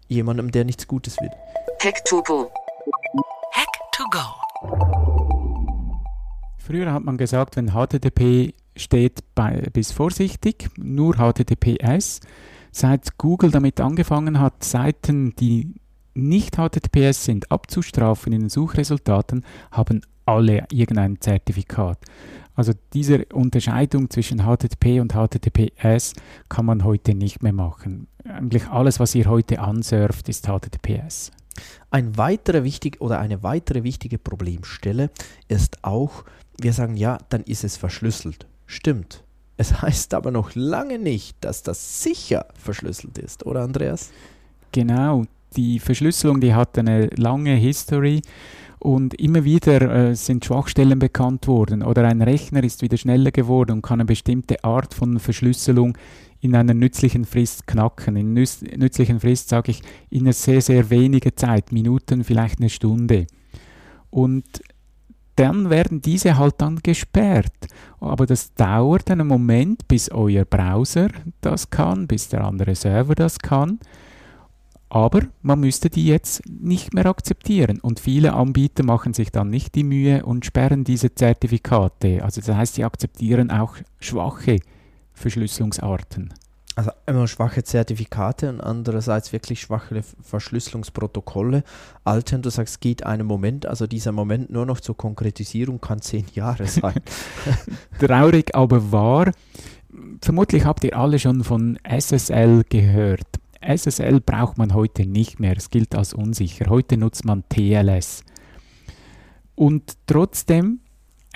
jemandem, 0.07 0.51
der 0.51 0.65
nichts 0.65 0.87
Gutes 0.87 1.17
will. 1.19 1.31
Hack 1.83 2.03
to 2.05 2.23
go. 2.23 2.51
Hack 3.53 3.67
to 3.91 4.03
go. 4.09 4.19
Früher 6.57 6.91
hat 6.91 7.03
man 7.03 7.17
gesagt, 7.17 7.55
wenn 7.55 7.71
HTTP 7.71 8.53
steht, 8.75 9.19
bei, 9.35 9.67
bis 9.73 9.91
vorsichtig, 9.91 10.69
nur 10.77 11.15
HTTPS. 11.15 12.19
Seit 12.71 13.17
Google 13.17 13.51
damit 13.51 13.79
angefangen 13.79 14.39
hat, 14.39 14.63
Seiten, 14.63 15.35
die 15.35 15.75
nicht 16.13 16.57
HTTPS 16.57 17.25
sind, 17.25 17.51
abzustrafen 17.51 18.33
in 18.33 18.41
den 18.41 18.49
Suchresultaten, 18.49 19.45
haben 19.71 20.01
alle 20.27 20.65
irgendein 20.71 21.19
Zertifikat. 21.19 21.97
Also 22.55 22.73
diese 22.93 23.25
Unterscheidung 23.33 24.09
zwischen 24.09 24.39
HTTP 24.39 24.99
und 24.99 25.13
HTTPS 25.13 26.13
kann 26.49 26.65
man 26.65 26.83
heute 26.83 27.13
nicht 27.13 27.43
mehr 27.43 27.53
machen. 27.53 28.07
Eigentlich 28.23 28.67
alles, 28.67 28.99
was 28.99 29.13
ihr 29.15 29.27
heute 29.27 29.59
ansurft, 29.59 30.27
ist 30.27 30.47
HTTPS. 30.47 31.31
Ein 31.91 32.17
weiterer 32.17 32.63
wichtig 32.63 32.99
oder 32.99 33.19
eine 33.19 33.43
weitere 33.43 33.83
wichtige 33.83 34.17
Problemstelle 34.17 35.11
ist 35.47 35.83
auch, 35.83 36.23
wir 36.59 36.73
sagen 36.73 36.97
ja, 36.97 37.19
dann 37.29 37.43
ist 37.43 37.63
es 37.63 37.77
verschlüsselt. 37.77 38.47
Stimmt. 38.65 39.23
Es 39.55 39.81
heißt 39.81 40.13
aber 40.13 40.31
noch 40.31 40.55
lange 40.55 40.99
nicht, 40.99 41.37
dass 41.41 41.63
das 41.63 42.03
sicher 42.03 42.47
verschlüsselt 42.55 43.17
ist, 43.17 43.45
oder 43.45 43.61
Andreas? 43.61 44.11
Genau, 44.71 45.25
die 45.55 45.79
Verschlüsselung, 45.79 46.41
die 46.41 46.53
hat 46.53 46.77
eine 46.77 47.07
lange 47.15 47.55
History 47.55 48.21
und 48.79 49.13
immer 49.15 49.43
wieder 49.43 50.09
äh, 50.09 50.15
sind 50.15 50.45
Schwachstellen 50.45 50.99
bekannt 50.99 51.47
worden 51.47 51.83
oder 51.83 52.07
ein 52.07 52.21
Rechner 52.21 52.63
ist 52.63 52.81
wieder 52.81 52.97
schneller 52.97 53.31
geworden 53.31 53.71
und 53.71 53.81
kann 53.81 53.99
eine 53.99 54.05
bestimmte 54.05 54.63
Art 54.63 54.93
von 54.93 55.19
Verschlüsselung 55.19 55.97
in 56.39 56.55
einer 56.55 56.73
nützlichen 56.73 57.25
Frist 57.25 57.65
knacken. 57.65 58.15
In 58.15 58.33
nütz 58.33 58.61
nützlichen 58.61 59.19
Frist 59.19 59.49
sage 59.49 59.71
ich 59.71 59.81
in 60.09 60.21
einer 60.21 60.33
sehr, 60.33 60.61
sehr 60.61 60.89
weniger 60.89 61.35
Zeit, 61.35 61.71
Minuten, 61.71 62.23
vielleicht 62.23 62.59
eine 62.59 62.69
Stunde. 62.69 63.25
Und 64.11 64.45
dann 65.37 65.69
werden 65.69 66.01
diese 66.01 66.37
halt 66.37 66.55
dann 66.59 66.79
gesperrt. 66.81 67.67
Aber 67.99 68.25
das 68.25 68.53
dauert 68.53 69.09
einen 69.09 69.27
Moment, 69.27 69.87
bis 69.87 70.11
euer 70.11 70.45
Browser 70.45 71.09
das 71.41 71.69
kann, 71.69 72.07
bis 72.07 72.29
der 72.29 72.43
andere 72.43 72.75
Server 72.75 73.15
das 73.15 73.39
kann. 73.39 73.79
Aber 74.89 75.21
man 75.41 75.59
müsste 75.59 75.89
die 75.89 76.05
jetzt 76.05 76.41
nicht 76.47 76.93
mehr 76.93 77.05
akzeptieren. 77.07 77.79
Und 77.79 77.99
viele 77.99 78.33
Anbieter 78.33 78.83
machen 78.83 79.13
sich 79.13 79.31
dann 79.31 79.49
nicht 79.49 79.75
die 79.75 79.83
Mühe 79.83 80.25
und 80.25 80.45
sperren 80.45 80.83
diese 80.83 81.13
Zertifikate. 81.13 82.23
Also 82.23 82.41
das 82.41 82.55
heißt, 82.55 82.75
sie 82.75 82.85
akzeptieren 82.85 83.51
auch 83.51 83.75
schwache 83.99 84.59
Verschlüsselungsarten. 85.13 86.33
Also 86.77 86.91
einmal 87.07 87.27
schwache 87.27 87.63
Zertifikate 87.63 88.49
und 88.49 88.61
andererseits 88.61 89.33
wirklich 89.33 89.61
schwache 89.61 90.03
Verschlüsselungsprotokolle. 90.21 91.63
Altern, 92.03 92.43
du 92.43 92.51
sagst, 92.51 92.81
geht 92.81 93.03
einen 93.03 93.25
Moment, 93.25 93.65
also 93.65 93.87
dieser 93.87 94.11
Moment 94.11 94.51
nur 94.51 94.67
noch 94.67 94.79
zur 94.79 94.95
Konkretisierung 94.95 95.81
kann 95.81 96.03
zehn 96.03 96.25
Jahre 96.35 96.67
sein. 96.67 97.01
Traurig, 97.99 98.53
aber 98.53 98.91
wahr. 98.91 99.31
Vermutlich 100.21 100.65
habt 100.65 100.83
ihr 100.83 100.95
alle 100.95 101.17
schon 101.17 101.43
von 101.43 101.79
SSL 101.83 102.63
gehört. 102.69 103.25
SSL 103.67 104.21
braucht 104.21 104.57
man 104.57 104.73
heute 104.73 105.05
nicht 105.05 105.39
mehr, 105.39 105.57
es 105.57 105.69
gilt 105.69 105.93
als 105.93 106.13
unsicher. 106.13 106.69
Heute 106.69 106.97
nutzt 106.97 107.25
man 107.25 107.43
TLS. 107.49 108.23
Und 109.55 109.97
trotzdem 110.07 110.79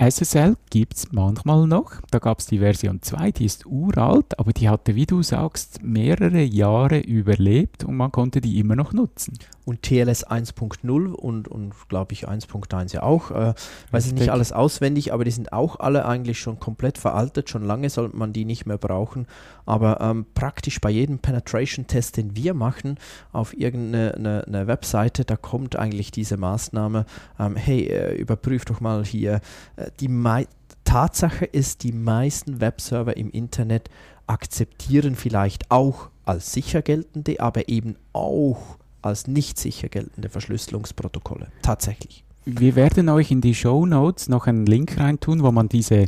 SSL 0.02 0.56
gibt 0.70 0.96
es 0.96 1.12
manchmal 1.12 1.68
noch. 1.68 1.92
Da 2.10 2.18
gab 2.18 2.40
es 2.40 2.46
die 2.46 2.58
Version 2.58 3.00
2, 3.02 3.30
die 3.30 3.44
ist 3.44 3.66
uralt, 3.66 4.36
aber 4.36 4.52
die 4.52 4.68
hatte, 4.68 4.96
wie 4.96 5.06
du 5.06 5.22
sagst, 5.22 5.80
mehrere 5.80 6.42
Jahre 6.42 6.98
überlebt 6.98 7.84
und 7.84 7.96
man 7.96 8.10
konnte 8.10 8.40
die 8.40 8.58
immer 8.58 8.74
noch 8.74 8.92
nutzen. 8.92 9.38
Und 9.64 9.82
TLS 9.82 10.26
1.0 10.26 11.12
und, 11.12 11.46
und 11.46 11.72
glaube 11.88 12.14
ich 12.14 12.28
1.1 12.28 12.94
ja 12.94 13.04
auch. 13.04 13.30
Äh, 13.30 13.54
weiß 13.92 14.06
ich 14.06 14.14
nicht 14.14 14.30
alles 14.30 14.50
auswendig, 14.52 15.12
aber 15.12 15.24
die 15.24 15.30
sind 15.30 15.52
auch 15.52 15.78
alle 15.78 16.04
eigentlich 16.04 16.40
schon 16.40 16.58
komplett 16.58 16.98
veraltet. 16.98 17.48
Schon 17.48 17.62
lange 17.62 17.88
sollte 17.88 18.16
man 18.16 18.32
die 18.32 18.44
nicht 18.44 18.66
mehr 18.66 18.78
brauchen. 18.78 19.28
Aber 19.66 20.00
ähm, 20.00 20.26
praktisch 20.34 20.80
bei 20.80 20.90
jedem 20.90 21.20
Penetration-Test, 21.20 22.16
den 22.16 22.34
wir 22.34 22.54
machen 22.54 22.98
auf 23.30 23.56
irgendeine 23.56 24.14
eine, 24.14 24.44
eine 24.48 24.66
Webseite, 24.66 25.24
da 25.24 25.36
kommt 25.36 25.76
eigentlich 25.76 26.10
diese 26.10 26.36
Maßnahme, 26.36 27.06
ähm, 27.38 27.54
hey, 27.54 27.86
äh, 27.86 28.16
überprüf 28.16 28.64
doch 28.64 28.80
mal 28.80 29.04
hier 29.04 29.40
äh, 29.76 29.91
die 30.00 30.08
Mai 30.08 30.46
Tatsache 30.84 31.44
ist, 31.44 31.84
die 31.84 31.92
meisten 31.92 32.60
Webserver 32.60 33.16
im 33.16 33.30
Internet 33.30 33.88
akzeptieren 34.26 35.14
vielleicht 35.14 35.70
auch 35.70 36.10
als 36.24 36.52
sicher 36.52 36.82
geltende, 36.82 37.40
aber 37.40 37.68
eben 37.68 37.96
auch 38.12 38.76
als 39.00 39.26
nicht 39.26 39.58
sicher 39.58 39.88
geltende 39.88 40.28
Verschlüsselungsprotokolle. 40.28 41.48
Tatsächlich. 41.62 42.24
Wir 42.44 42.74
werden 42.74 43.08
euch 43.08 43.30
in 43.30 43.40
die 43.40 43.54
Show 43.54 43.86
Notes 43.86 44.28
noch 44.28 44.46
einen 44.46 44.66
Link 44.66 44.98
reintun, 44.98 45.42
wo 45.42 45.52
man 45.52 45.68
diese 45.68 46.06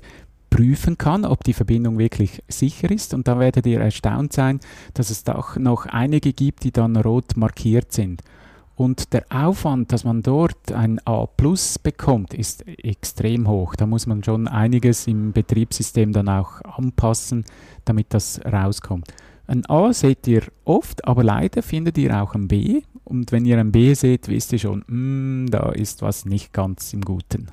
prüfen 0.51 0.99
kann, 0.99 1.25
ob 1.25 1.43
die 1.45 1.53
Verbindung 1.53 1.99
wirklich 1.99 2.43
sicher 2.49 2.91
ist. 2.91 3.15
Und 3.15 3.27
da 3.27 3.39
werdet 3.39 3.67
ihr 3.67 3.81
erstaunt 3.81 4.33
sein, 4.33 4.61
dass 4.95 5.11
es 5.11 5.27
auch 5.27 5.57
noch 5.57 5.87
einige 5.87 6.33
gibt, 6.33 6.65
die 6.65 6.73
dann 6.73 6.97
rot 6.97 7.37
markiert 7.37 7.93
sind. 7.93 8.23
Und 8.77 9.13
der 9.13 9.25
Aufwand, 9.31 9.93
dass 9.93 10.03
man 10.05 10.23
dort 10.23 10.73
ein 10.73 10.99
A 11.07 11.27
Plus 11.27 11.79
bekommt, 11.79 12.35
ist 12.35 12.67
extrem 12.67 13.49
hoch. 13.49 13.77
Da 13.77 13.87
muss 13.87 14.07
man 14.07 14.25
schon 14.25 14.49
einiges 14.49 15.07
im 15.07 15.33
Betriebssystem 15.33 16.13
dann 16.13 16.29
auch 16.29 16.61
anpassen, 16.63 17.45
damit 17.85 18.13
das 18.13 18.41
rauskommt. 18.45 19.15
Ein 19.47 19.65
A 19.67 19.93
seht 19.93 20.27
ihr 20.27 20.43
oft, 20.65 21.07
aber 21.07 21.23
leider 21.23 21.63
findet 21.63 21.99
ihr 21.99 22.21
auch 22.21 22.35
ein 22.35 22.49
B. 22.49 22.83
Und 23.05 23.31
wenn 23.31 23.45
ihr 23.45 23.59
ein 23.59 23.71
B 23.71 23.95
seht, 23.95 24.29
wisst 24.29 24.53
ihr 24.53 24.59
schon, 24.59 24.85
mm, 24.87 25.51
da 25.51 25.71
ist 25.71 26.03
was 26.03 26.25
nicht 26.25 26.53
ganz 26.53 26.93
im 26.95 27.03
Guten. 27.03 27.51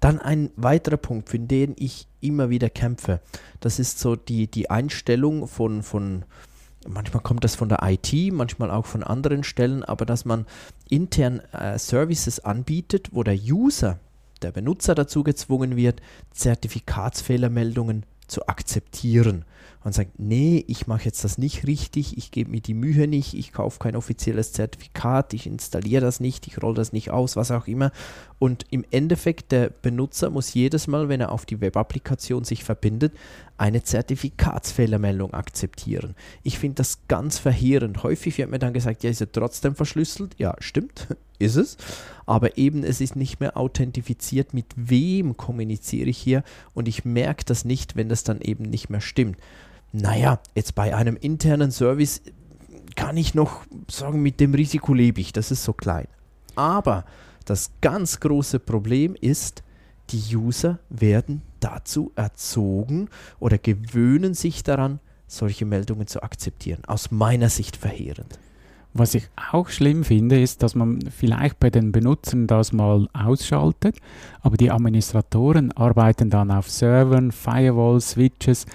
Dann 0.00 0.18
ein 0.18 0.50
weiterer 0.56 0.96
Punkt, 0.96 1.28
für 1.28 1.38
den 1.38 1.74
ich 1.78 2.08
immer 2.20 2.48
wieder 2.48 2.70
kämpfe. 2.70 3.20
Das 3.60 3.78
ist 3.78 3.98
so 3.98 4.16
die, 4.16 4.46
die 4.46 4.70
Einstellung 4.70 5.46
von, 5.46 5.82
von 5.82 6.24
manchmal 6.88 7.22
kommt 7.22 7.44
das 7.44 7.54
von 7.54 7.68
der 7.68 7.80
IT, 7.82 8.12
manchmal 8.32 8.70
auch 8.70 8.86
von 8.86 9.02
anderen 9.02 9.44
Stellen, 9.44 9.84
aber 9.84 10.06
dass 10.06 10.24
man 10.24 10.46
intern 10.88 11.40
äh, 11.52 11.78
Services 11.78 12.40
anbietet, 12.40 13.08
wo 13.12 13.22
der 13.22 13.36
User, 13.36 13.98
der 14.42 14.52
Benutzer 14.52 14.94
dazu 14.94 15.22
gezwungen 15.22 15.76
wird, 15.76 16.00
Zertifikatsfehlermeldungen 16.32 18.04
zu 18.26 18.46
akzeptieren 18.46 19.44
und 19.82 19.94
sagt, 19.94 20.18
nee, 20.18 20.64
ich 20.68 20.86
mache 20.86 21.04
jetzt 21.04 21.24
das 21.24 21.38
nicht 21.38 21.66
richtig, 21.66 22.16
ich 22.16 22.30
gebe 22.30 22.50
mir 22.50 22.60
die 22.60 22.74
Mühe 22.74 23.08
nicht, 23.08 23.34
ich 23.34 23.52
kaufe 23.52 23.78
kein 23.78 23.96
offizielles 23.96 24.52
Zertifikat, 24.52 25.34
ich 25.34 25.46
installiere 25.46 26.02
das 26.02 26.20
nicht, 26.20 26.46
ich 26.46 26.62
rolle 26.62 26.74
das 26.74 26.92
nicht 26.92 27.10
aus, 27.10 27.36
was 27.36 27.50
auch 27.50 27.66
immer. 27.66 27.90
Und 28.40 28.64
im 28.70 28.86
Endeffekt, 28.90 29.52
der 29.52 29.68
Benutzer 29.68 30.30
muss 30.30 30.54
jedes 30.54 30.86
Mal, 30.86 31.10
wenn 31.10 31.20
er 31.20 31.30
auf 31.30 31.44
die 31.44 31.60
Web-Applikation 31.60 32.42
sich 32.42 32.64
verbindet, 32.64 33.12
eine 33.58 33.82
Zertifikatsfehlermeldung 33.82 35.34
akzeptieren. 35.34 36.14
Ich 36.42 36.58
finde 36.58 36.76
das 36.76 37.00
ganz 37.06 37.38
verheerend. 37.38 38.02
Häufig 38.02 38.38
wird 38.38 38.50
mir 38.50 38.58
dann 38.58 38.72
gesagt, 38.72 39.04
ja, 39.04 39.10
ist 39.10 39.20
er 39.20 39.30
trotzdem 39.30 39.74
verschlüsselt? 39.74 40.36
Ja, 40.38 40.56
stimmt, 40.58 41.08
ist 41.38 41.56
es. 41.56 41.76
Aber 42.24 42.56
eben, 42.56 42.82
es 42.82 43.02
ist 43.02 43.14
nicht 43.14 43.40
mehr 43.40 43.58
authentifiziert, 43.58 44.54
mit 44.54 44.68
wem 44.74 45.36
kommuniziere 45.36 46.08
ich 46.08 46.16
hier 46.16 46.42
und 46.72 46.88
ich 46.88 47.04
merke 47.04 47.44
das 47.44 47.66
nicht, 47.66 47.94
wenn 47.94 48.08
das 48.08 48.24
dann 48.24 48.40
eben 48.40 48.64
nicht 48.64 48.88
mehr 48.88 49.02
stimmt. 49.02 49.36
Naja, 49.92 50.40
jetzt 50.54 50.74
bei 50.74 50.96
einem 50.96 51.16
internen 51.16 51.72
Service 51.72 52.22
kann 52.96 53.18
ich 53.18 53.34
noch 53.34 53.66
sagen, 53.90 54.22
mit 54.22 54.40
dem 54.40 54.54
Risiko 54.54 54.94
lebe 54.94 55.20
ich, 55.20 55.34
das 55.34 55.50
ist 55.50 55.62
so 55.62 55.74
klein. 55.74 56.06
Aber 56.56 57.04
das 57.44 57.72
ganz 57.80 58.20
große 58.20 58.58
Problem 58.58 59.16
ist, 59.20 59.62
die 60.10 60.36
User 60.36 60.78
werden 60.88 61.42
dazu 61.60 62.12
erzogen 62.16 63.08
oder 63.38 63.58
gewöhnen 63.58 64.34
sich 64.34 64.62
daran, 64.62 65.00
solche 65.26 65.64
Meldungen 65.64 66.06
zu 66.06 66.22
akzeptieren. 66.22 66.84
Aus 66.86 67.10
meiner 67.10 67.48
Sicht 67.48 67.76
verheerend. 67.76 68.38
Was 68.92 69.14
ich 69.14 69.28
auch 69.52 69.68
schlimm 69.68 70.02
finde, 70.02 70.40
ist, 70.42 70.64
dass 70.64 70.74
man 70.74 71.00
vielleicht 71.02 71.60
bei 71.60 71.70
den 71.70 71.92
Benutzern 71.92 72.48
das 72.48 72.72
mal 72.72 73.08
ausschaltet, 73.12 73.98
aber 74.40 74.56
die 74.56 74.72
Administratoren 74.72 75.70
arbeiten 75.72 76.28
dann 76.28 76.50
auf 76.50 76.68
Servern, 76.68 77.30
Firewalls, 77.30 78.10
Switches, 78.10 78.66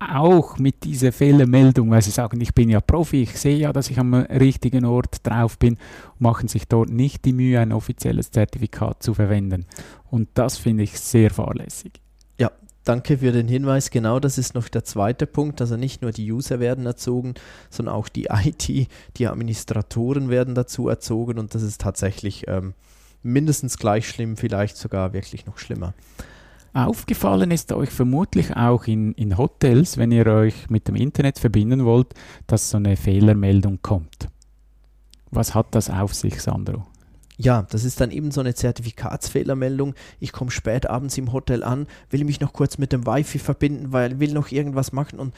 auch 0.00 0.58
mit 0.58 0.84
dieser 0.84 1.12
Fehlermeldung, 1.12 1.90
weil 1.90 2.00
sie 2.00 2.10
sagen, 2.10 2.40
ich 2.40 2.54
bin 2.54 2.70
ja 2.70 2.80
Profi, 2.80 3.22
ich 3.22 3.38
sehe 3.38 3.56
ja, 3.56 3.72
dass 3.72 3.90
ich 3.90 3.98
am 3.98 4.14
richtigen 4.14 4.86
Ort 4.86 5.26
drauf 5.26 5.58
bin, 5.58 5.76
machen 6.18 6.48
sich 6.48 6.66
dort 6.66 6.88
nicht 6.88 7.24
die 7.26 7.34
Mühe, 7.34 7.60
ein 7.60 7.72
offizielles 7.72 8.30
Zertifikat 8.30 9.02
zu 9.02 9.12
verwenden. 9.12 9.66
Und 10.10 10.28
das 10.34 10.56
finde 10.56 10.84
ich 10.84 10.98
sehr 10.98 11.30
fahrlässig. 11.30 11.92
Ja, 12.38 12.50
danke 12.84 13.18
für 13.18 13.30
den 13.30 13.46
Hinweis. 13.46 13.90
Genau 13.90 14.20
das 14.20 14.38
ist 14.38 14.54
noch 14.54 14.68
der 14.68 14.84
zweite 14.84 15.26
Punkt. 15.26 15.60
Also 15.60 15.76
nicht 15.76 16.00
nur 16.00 16.12
die 16.12 16.32
User 16.32 16.60
werden 16.60 16.86
erzogen, 16.86 17.34
sondern 17.68 17.94
auch 17.94 18.08
die 18.08 18.28
IT, 18.30 18.88
die 19.18 19.26
Administratoren 19.26 20.30
werden 20.30 20.54
dazu 20.54 20.88
erzogen 20.88 21.38
und 21.38 21.54
das 21.54 21.62
ist 21.62 21.80
tatsächlich 21.80 22.48
ähm, 22.48 22.72
mindestens 23.22 23.76
gleich 23.76 24.08
schlimm, 24.08 24.38
vielleicht 24.38 24.78
sogar 24.78 25.12
wirklich 25.12 25.44
noch 25.44 25.58
schlimmer. 25.58 25.92
Aufgefallen 26.72 27.50
ist 27.50 27.72
euch 27.72 27.90
vermutlich 27.90 28.56
auch 28.56 28.84
in, 28.86 29.12
in 29.14 29.36
Hotels, 29.36 29.98
wenn 29.98 30.12
ihr 30.12 30.26
euch 30.26 30.70
mit 30.70 30.86
dem 30.86 30.94
Internet 30.94 31.38
verbinden 31.38 31.84
wollt, 31.84 32.14
dass 32.46 32.70
so 32.70 32.76
eine 32.76 32.96
Fehlermeldung 32.96 33.80
kommt. 33.82 34.28
Was 35.32 35.54
hat 35.54 35.74
das 35.74 35.90
auf 35.90 36.14
sich, 36.14 36.40
Sandro? 36.40 36.86
Ja, 37.42 37.62
das 37.70 37.84
ist 37.84 38.02
dann 38.02 38.10
eben 38.10 38.32
so 38.32 38.42
eine 38.42 38.54
Zertifikatsfehlermeldung. 38.54 39.94
Ich 40.18 40.30
komme 40.30 40.50
spät 40.50 40.90
abends 40.90 41.16
im 41.16 41.32
Hotel 41.32 41.64
an, 41.64 41.86
will 42.10 42.24
mich 42.24 42.38
noch 42.40 42.52
kurz 42.52 42.76
mit 42.76 42.92
dem 42.92 43.06
Wi-Fi 43.06 43.38
verbinden, 43.38 43.92
weil 43.92 44.20
will 44.20 44.34
noch 44.34 44.52
irgendwas 44.52 44.92
machen 44.92 45.18
und 45.18 45.34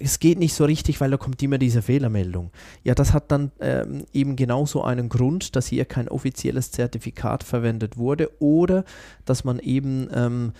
es 0.00 0.18
geht 0.18 0.40
nicht 0.40 0.52
so 0.52 0.64
richtig, 0.64 1.00
weil 1.00 1.12
da 1.12 1.16
kommt 1.16 1.40
immer 1.44 1.58
diese 1.58 1.80
Fehlermeldung. 1.80 2.50
Ja, 2.82 2.96
das 2.96 3.12
hat 3.12 3.30
dann 3.30 3.52
ähm, 3.60 4.04
eben 4.12 4.34
genauso 4.34 4.82
einen 4.82 5.08
Grund, 5.08 5.54
dass 5.54 5.68
hier 5.68 5.84
kein 5.84 6.08
offizielles 6.08 6.72
Zertifikat 6.72 7.44
verwendet 7.44 7.98
wurde 7.98 8.30
oder 8.40 8.84
dass 9.24 9.44
man 9.44 9.60
eben 9.60 10.08
ähm, 10.12 10.52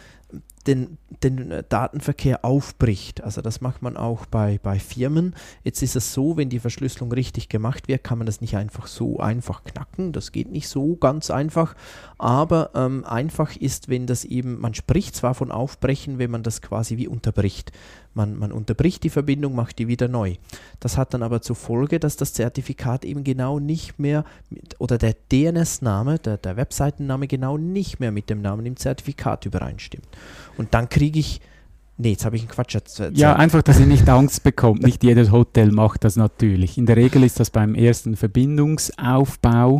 den, 0.66 0.98
den 1.22 1.50
äh, 1.50 1.62
Datenverkehr 1.68 2.44
aufbricht. 2.44 3.22
Also 3.22 3.40
das 3.42 3.60
macht 3.60 3.82
man 3.82 3.96
auch 3.96 4.26
bei, 4.26 4.58
bei 4.62 4.78
Firmen. 4.78 5.34
Jetzt 5.62 5.82
ist 5.82 5.96
es 5.96 6.12
so, 6.12 6.36
wenn 6.36 6.48
die 6.48 6.58
Verschlüsselung 6.58 7.12
richtig 7.12 7.48
gemacht 7.48 7.88
wird, 7.88 8.04
kann 8.04 8.18
man 8.18 8.26
das 8.26 8.40
nicht 8.40 8.56
einfach 8.56 8.86
so 8.86 9.18
einfach 9.18 9.64
knacken. 9.64 10.12
Das 10.12 10.32
geht 10.32 10.50
nicht 10.50 10.68
so 10.68 10.96
ganz 10.96 11.30
einfach. 11.30 11.74
Aber 12.18 12.70
ähm, 12.74 13.04
einfach 13.04 13.56
ist, 13.56 13.88
wenn 13.88 14.06
das 14.06 14.24
eben, 14.24 14.60
man 14.60 14.74
spricht 14.74 15.16
zwar 15.16 15.34
von 15.34 15.50
Aufbrechen, 15.50 16.18
wenn 16.18 16.30
man 16.30 16.42
das 16.42 16.62
quasi 16.62 16.96
wie 16.96 17.08
unterbricht. 17.08 17.72
Man, 18.14 18.36
man 18.36 18.52
unterbricht 18.52 19.02
die 19.02 19.10
Verbindung, 19.10 19.56
macht 19.56 19.78
die 19.80 19.88
wieder 19.88 20.06
neu. 20.06 20.36
Das 20.78 20.96
hat 20.96 21.14
dann 21.14 21.24
aber 21.24 21.42
zur 21.42 21.56
Folge, 21.56 21.98
dass 21.98 22.16
das 22.16 22.32
Zertifikat 22.32 23.04
eben 23.04 23.24
genau 23.24 23.58
nicht 23.58 23.98
mehr 23.98 24.24
mit, 24.50 24.80
oder 24.80 24.98
der 24.98 25.16
DNS-Name, 25.32 26.20
der, 26.20 26.36
der 26.36 26.56
Webseitenname 26.56 27.26
genau 27.26 27.58
nicht 27.58 27.98
mehr 27.98 28.12
mit 28.12 28.30
dem 28.30 28.40
Namen 28.40 28.66
im 28.66 28.76
Zertifikat 28.76 29.46
übereinstimmt. 29.46 30.06
Und 30.56 30.74
dann 30.74 30.88
kriege 30.88 31.18
ich 31.18 31.40
Nee, 31.96 32.10
jetzt 32.10 32.24
habe 32.24 32.34
ich 32.34 32.42
einen 32.42 32.50
Quatsch 32.50 32.74
erzählt. 32.74 33.16
Ja, 33.16 33.36
einfach, 33.36 33.62
dass 33.62 33.78
ihr 33.78 33.86
nicht 33.86 34.08
Angst 34.08 34.42
bekommt. 34.42 34.82
Nicht 34.82 35.04
jedes 35.04 35.30
Hotel 35.30 35.70
macht 35.70 36.02
das 36.02 36.16
natürlich. 36.16 36.76
In 36.76 36.86
der 36.86 36.96
Regel 36.96 37.22
ist 37.22 37.38
das 37.38 37.50
beim 37.50 37.76
ersten 37.76 38.16
Verbindungsaufbau, 38.16 39.78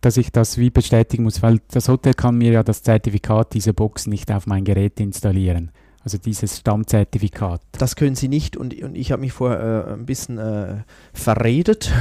dass 0.00 0.16
ich 0.16 0.32
das 0.32 0.58
wie 0.58 0.70
bestätigen 0.70 1.22
muss, 1.22 1.42
weil 1.42 1.60
das 1.70 1.88
Hotel 1.88 2.14
kann 2.14 2.36
mir 2.36 2.50
ja 2.50 2.62
das 2.64 2.82
Zertifikat 2.82 3.54
dieser 3.54 3.72
Box 3.72 4.08
nicht 4.08 4.32
auf 4.32 4.48
mein 4.48 4.64
Gerät 4.64 4.98
installieren. 4.98 5.70
Also 6.06 6.18
dieses 6.18 6.58
Stammzertifikat. 6.58 7.60
Das 7.72 7.96
können 7.96 8.14
Sie 8.14 8.28
nicht 8.28 8.56
und, 8.56 8.80
und 8.80 8.94
ich 8.94 9.10
habe 9.10 9.22
mich 9.22 9.32
vorher 9.32 9.88
äh, 9.88 9.92
ein 9.92 10.06
bisschen 10.06 10.38
äh, 10.38 10.84
verredet. 11.12 11.92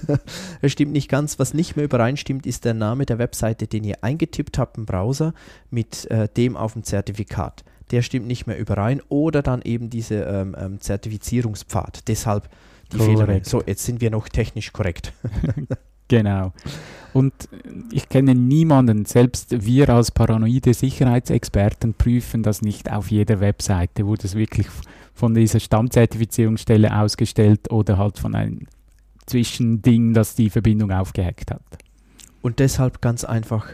Es 0.60 0.72
stimmt 0.72 0.92
nicht 0.92 1.08
ganz. 1.08 1.38
Was 1.38 1.54
nicht 1.54 1.74
mehr 1.74 1.86
übereinstimmt, 1.86 2.44
ist 2.44 2.66
der 2.66 2.74
Name 2.74 3.06
der 3.06 3.18
Webseite, 3.18 3.66
den 3.66 3.82
ihr 3.84 4.04
eingetippt 4.04 4.58
habt 4.58 4.76
im 4.76 4.84
Browser 4.84 5.32
mit 5.70 6.04
äh, 6.10 6.28
dem 6.28 6.58
auf 6.58 6.74
dem 6.74 6.82
Zertifikat. 6.82 7.64
Der 7.90 8.02
stimmt 8.02 8.26
nicht 8.26 8.46
mehr 8.46 8.58
überein 8.58 9.00
oder 9.08 9.40
dann 9.40 9.62
eben 9.62 9.88
diese 9.88 10.16
ähm, 10.16 10.54
ähm, 10.58 10.78
Zertifizierungspfad. 10.78 12.06
Deshalb 12.06 12.50
die 12.92 12.98
Fehler. 12.98 13.40
So, 13.44 13.62
jetzt 13.64 13.86
sind 13.86 14.02
wir 14.02 14.10
noch 14.10 14.28
technisch 14.28 14.74
korrekt. 14.74 15.14
Genau. 16.08 16.52
Und 17.12 17.32
ich 17.92 18.08
kenne 18.08 18.34
niemanden, 18.34 19.04
selbst 19.04 19.64
wir 19.64 19.88
als 19.88 20.10
paranoide 20.10 20.74
Sicherheitsexperten 20.74 21.94
prüfen 21.94 22.42
das 22.42 22.60
nicht 22.60 22.90
auf 22.90 23.10
jeder 23.10 23.40
Webseite, 23.40 24.04
wurde 24.06 24.26
es 24.26 24.34
wirklich 24.34 24.66
von 25.14 25.32
dieser 25.34 25.60
Stammzertifizierungsstelle 25.60 26.94
ausgestellt 26.98 27.70
oder 27.70 27.98
halt 27.98 28.18
von 28.18 28.34
einem 28.34 28.66
Zwischending, 29.26 30.12
das 30.12 30.34
die 30.34 30.50
Verbindung 30.50 30.90
aufgehackt 30.90 31.52
hat. 31.52 31.62
Und 32.42 32.58
deshalb 32.58 33.00
ganz 33.00 33.24
einfach 33.24 33.68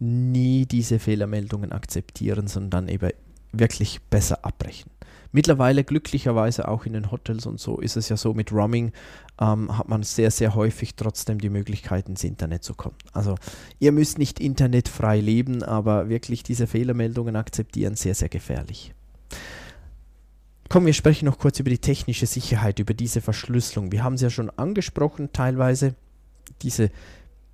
nie 0.00 0.66
diese 0.66 0.98
Fehlermeldungen 0.98 1.72
akzeptieren, 1.72 2.48
sondern 2.48 2.88
eben 2.88 3.10
wirklich 3.52 4.00
besser 4.10 4.44
abbrechen. 4.44 4.90
Mittlerweile 5.32 5.82
glücklicherweise 5.82 6.68
auch 6.68 6.84
in 6.84 6.92
den 6.92 7.10
Hotels 7.10 7.46
und 7.46 7.58
so 7.58 7.78
ist 7.78 7.96
es 7.96 8.10
ja 8.10 8.16
so, 8.18 8.34
mit 8.34 8.52
Roaming 8.52 8.92
ähm, 9.40 9.76
hat 9.76 9.88
man 9.88 10.02
sehr, 10.02 10.30
sehr 10.30 10.54
häufig 10.54 10.94
trotzdem 10.94 11.38
die 11.38 11.48
Möglichkeit, 11.48 12.08
ins 12.08 12.22
Internet 12.22 12.62
zu 12.62 12.74
kommen. 12.74 12.96
Also 13.12 13.36
ihr 13.78 13.92
müsst 13.92 14.18
nicht 14.18 14.40
internetfrei 14.40 15.20
leben, 15.20 15.62
aber 15.62 16.10
wirklich 16.10 16.42
diese 16.42 16.66
Fehlermeldungen 16.66 17.34
akzeptieren, 17.34 17.96
sehr, 17.96 18.14
sehr 18.14 18.28
gefährlich. 18.28 18.92
Kommen 20.68 20.86
wir 20.86 20.94
sprechen 20.94 21.26
noch 21.26 21.38
kurz 21.38 21.60
über 21.60 21.70
die 21.70 21.78
technische 21.78 22.26
Sicherheit, 22.26 22.78
über 22.78 22.94
diese 22.94 23.20
Verschlüsselung. 23.20 23.92
Wir 23.92 24.04
haben 24.04 24.14
es 24.14 24.22
ja 24.22 24.30
schon 24.30 24.50
angesprochen, 24.50 25.30
teilweise 25.32 25.94
diese 26.62 26.90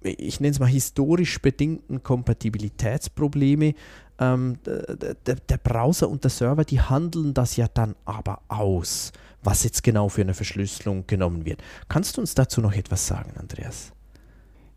ich 0.03 0.41
nenne 0.41 0.53
es 0.53 0.61
mal 0.61 0.67
historisch 0.67 1.41
bedingten 1.41 2.03
Kompatibilitätsprobleme. 2.03 3.75
Ähm, 4.21 4.59
der, 4.65 5.37
der, 5.37 5.59
Browser 5.59 6.09
und 6.09 6.25
der 6.25 6.31
Server, 6.31 6.65
die 6.65 6.81
handeln 6.81 7.35
das 7.35 7.57
ja 7.57 7.69
dann 7.73 7.95
aber 8.05 8.41
aus, 8.49 9.13
was 9.43 9.63
jetzt 9.63 9.83
genau 9.83 10.09
für 10.09 10.23
eine 10.23 10.35
Verschlüsselung 10.35 11.05
genommen 11.07 11.45
wird. 11.45 11.63
Kannst 11.89 12.17
du 12.17 12.21
uns 12.21 12.35
dazu 12.35 12.61
noch 12.61 12.73
etwas 12.73 13.07
sagen, 13.07 13.33
Andreas? 13.39 13.93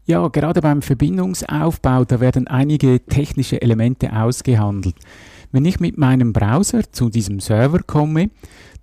Ja, 0.06 0.28
gerade 0.28 0.62
beim 0.62 0.82
Verbindungsaufbau, 0.82 2.06
da 2.06 2.20
werden 2.20 2.48
einige 2.48 3.00
technische 3.06 3.62
Elemente 3.62 4.14
ausgehandelt. 4.14 4.96
Wenn 5.52 5.66
ich 5.66 5.80
mit 5.80 5.98
meinem 5.98 6.34
Browser 6.34 6.92
zu 6.92 7.10
diesem 7.10 7.40
Server 7.40 7.80
komme, 7.80 8.30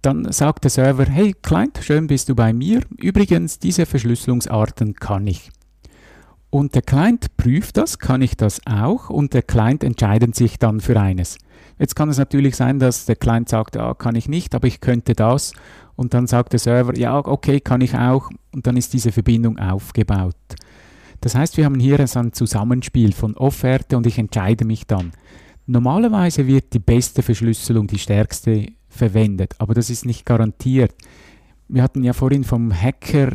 dann 0.02 0.30
sagt 0.32 0.64
der 0.64 0.70
Server, 0.70 1.06
hey 1.06 1.34
Client, 1.42 1.78
schön 1.82 2.06
bist 2.06 2.28
du 2.28 2.34
bei 2.34 2.52
mir. 2.52 2.82
Übrigens, 2.96 3.58
diese 3.58 3.86
Verschlüsselungsarten 3.86 4.94
kann 4.94 5.26
ich. 5.26 5.50
Und 6.50 6.74
der 6.74 6.82
Client 6.82 7.36
prüft 7.36 7.76
das, 7.76 7.98
kann 7.98 8.22
ich 8.22 8.36
das 8.36 8.60
auch, 8.66 9.10
und 9.10 9.34
der 9.34 9.42
Client 9.42 9.84
entscheidet 9.84 10.34
sich 10.34 10.58
dann 10.58 10.80
für 10.80 10.98
eines. 10.98 11.36
Jetzt 11.78 11.94
kann 11.94 12.08
es 12.08 12.18
natürlich 12.18 12.56
sein, 12.56 12.78
dass 12.78 13.04
der 13.04 13.16
Client 13.16 13.48
sagt, 13.48 13.76
ja, 13.76 13.94
kann 13.94 14.14
ich 14.14 14.28
nicht, 14.28 14.54
aber 14.54 14.66
ich 14.66 14.80
könnte 14.80 15.14
das. 15.14 15.52
Und 15.94 16.14
dann 16.14 16.26
sagt 16.26 16.52
der 16.52 16.60
Server, 16.60 16.96
ja, 16.96 17.18
okay, 17.18 17.60
kann 17.60 17.80
ich 17.80 17.94
auch. 17.94 18.30
Und 18.54 18.66
dann 18.66 18.76
ist 18.76 18.92
diese 18.94 19.12
Verbindung 19.12 19.58
aufgebaut. 19.58 20.36
Das 21.20 21.34
heißt, 21.34 21.56
wir 21.56 21.64
haben 21.64 21.80
hier 21.80 21.98
ein 22.00 22.32
Zusammenspiel 22.32 23.12
von 23.12 23.36
Offerte 23.36 23.96
und 23.96 24.06
ich 24.06 24.18
entscheide 24.18 24.64
mich 24.64 24.86
dann. 24.86 25.12
Normalerweise 25.66 26.46
wird 26.46 26.72
die 26.72 26.78
beste 26.78 27.22
Verschlüsselung, 27.22 27.86
die 27.88 27.98
stärkste, 27.98 28.68
verwendet, 28.88 29.54
aber 29.58 29.74
das 29.74 29.90
ist 29.90 30.06
nicht 30.06 30.24
garantiert. 30.24 30.94
Wir 31.68 31.82
hatten 31.82 32.02
ja 32.02 32.14
vorhin 32.14 32.44
vom 32.44 32.72
Hacker 32.72 33.32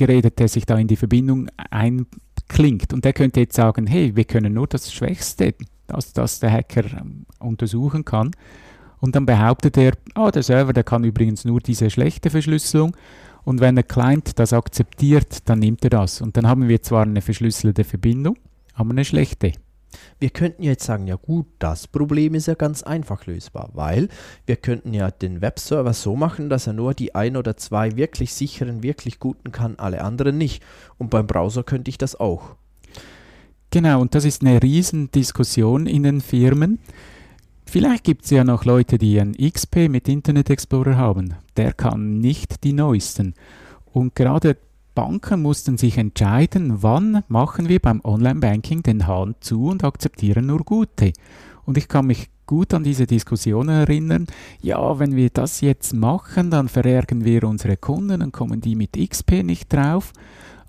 geredet, 0.00 0.38
der 0.38 0.48
sich 0.48 0.64
da 0.64 0.76
in 0.78 0.88
die 0.88 0.96
Verbindung 0.96 1.48
einklingt. 1.70 2.92
Und 2.92 3.04
der 3.04 3.12
könnte 3.12 3.40
jetzt 3.40 3.54
sagen, 3.54 3.86
hey, 3.86 4.16
wir 4.16 4.24
können 4.24 4.54
nur 4.54 4.66
das 4.66 4.92
Schwächste, 4.92 5.54
das, 5.86 6.12
das 6.12 6.40
der 6.40 6.50
Hacker 6.50 6.84
ähm, 6.98 7.26
untersuchen 7.38 8.04
kann. 8.04 8.30
Und 8.98 9.14
dann 9.14 9.26
behauptet 9.26 9.76
er, 9.76 9.92
oh, 10.16 10.30
der 10.30 10.42
Server, 10.42 10.72
der 10.72 10.84
kann 10.84 11.04
übrigens 11.04 11.44
nur 11.44 11.60
diese 11.60 11.90
schlechte 11.90 12.30
Verschlüsselung. 12.30 12.96
Und 13.44 13.60
wenn 13.60 13.74
der 13.74 13.84
Client 13.84 14.38
das 14.38 14.52
akzeptiert, 14.52 15.48
dann 15.48 15.58
nimmt 15.58 15.84
er 15.84 15.90
das. 15.90 16.20
Und 16.20 16.36
dann 16.36 16.46
haben 16.46 16.68
wir 16.68 16.82
zwar 16.82 17.02
eine 17.02 17.20
verschlüsselte 17.20 17.84
Verbindung, 17.84 18.36
aber 18.74 18.90
eine 18.90 19.04
schlechte. 19.04 19.52
Wir 20.18 20.30
könnten 20.30 20.62
jetzt 20.62 20.84
sagen, 20.84 21.06
ja 21.06 21.16
gut, 21.16 21.46
das 21.58 21.86
Problem 21.86 22.34
ist 22.34 22.46
ja 22.46 22.54
ganz 22.54 22.82
einfach 22.82 23.26
lösbar, 23.26 23.70
weil 23.74 24.08
wir 24.46 24.56
könnten 24.56 24.94
ja 24.94 25.10
den 25.10 25.40
Webserver 25.40 25.92
so 25.92 26.16
machen, 26.16 26.48
dass 26.48 26.66
er 26.66 26.72
nur 26.72 26.94
die 26.94 27.14
ein 27.14 27.36
oder 27.36 27.56
zwei 27.56 27.96
wirklich 27.96 28.34
sicheren, 28.34 28.82
wirklich 28.82 29.18
guten 29.18 29.52
kann, 29.52 29.78
alle 29.78 30.02
anderen 30.02 30.38
nicht. 30.38 30.62
Und 30.98 31.10
beim 31.10 31.26
Browser 31.26 31.62
könnte 31.62 31.88
ich 31.88 31.98
das 31.98 32.18
auch. 32.18 32.56
Genau, 33.70 34.00
und 34.00 34.14
das 34.14 34.24
ist 34.24 34.42
eine 34.42 34.62
Riesendiskussion 34.62 35.86
in 35.86 36.02
den 36.02 36.20
Firmen. 36.20 36.80
Vielleicht 37.66 38.02
gibt 38.02 38.24
es 38.24 38.30
ja 38.30 38.42
noch 38.42 38.64
Leute, 38.64 38.98
die 38.98 39.20
ein 39.20 39.34
XP 39.34 39.88
mit 39.88 40.08
Internet 40.08 40.50
Explorer 40.50 40.96
haben. 40.96 41.34
Der 41.56 41.72
kann 41.72 42.18
nicht 42.18 42.64
die 42.64 42.72
neuesten. 42.72 43.34
Und 43.92 44.16
gerade 44.16 44.56
Banken 44.94 45.42
mussten 45.42 45.78
sich 45.78 45.98
entscheiden, 45.98 46.82
wann 46.82 47.22
machen 47.28 47.68
wir 47.68 47.80
beim 47.80 48.00
Online-Banking 48.02 48.82
den 48.82 49.06
Hahn 49.06 49.34
zu 49.40 49.66
und 49.66 49.84
akzeptieren 49.84 50.46
nur 50.46 50.60
gute. 50.60 51.12
Und 51.64 51.78
ich 51.78 51.88
kann 51.88 52.06
mich 52.06 52.30
gut 52.46 52.74
an 52.74 52.82
diese 52.82 53.06
Diskussion 53.06 53.68
erinnern. 53.68 54.26
Ja, 54.60 54.98
wenn 54.98 55.14
wir 55.14 55.30
das 55.30 55.60
jetzt 55.60 55.94
machen, 55.94 56.50
dann 56.50 56.68
verärgern 56.68 57.24
wir 57.24 57.44
unsere 57.44 57.76
Kunden, 57.76 58.20
dann 58.20 58.32
kommen 58.32 58.60
die 58.60 58.74
mit 58.74 58.92
XP 58.92 59.44
nicht 59.44 59.72
drauf. 59.72 60.12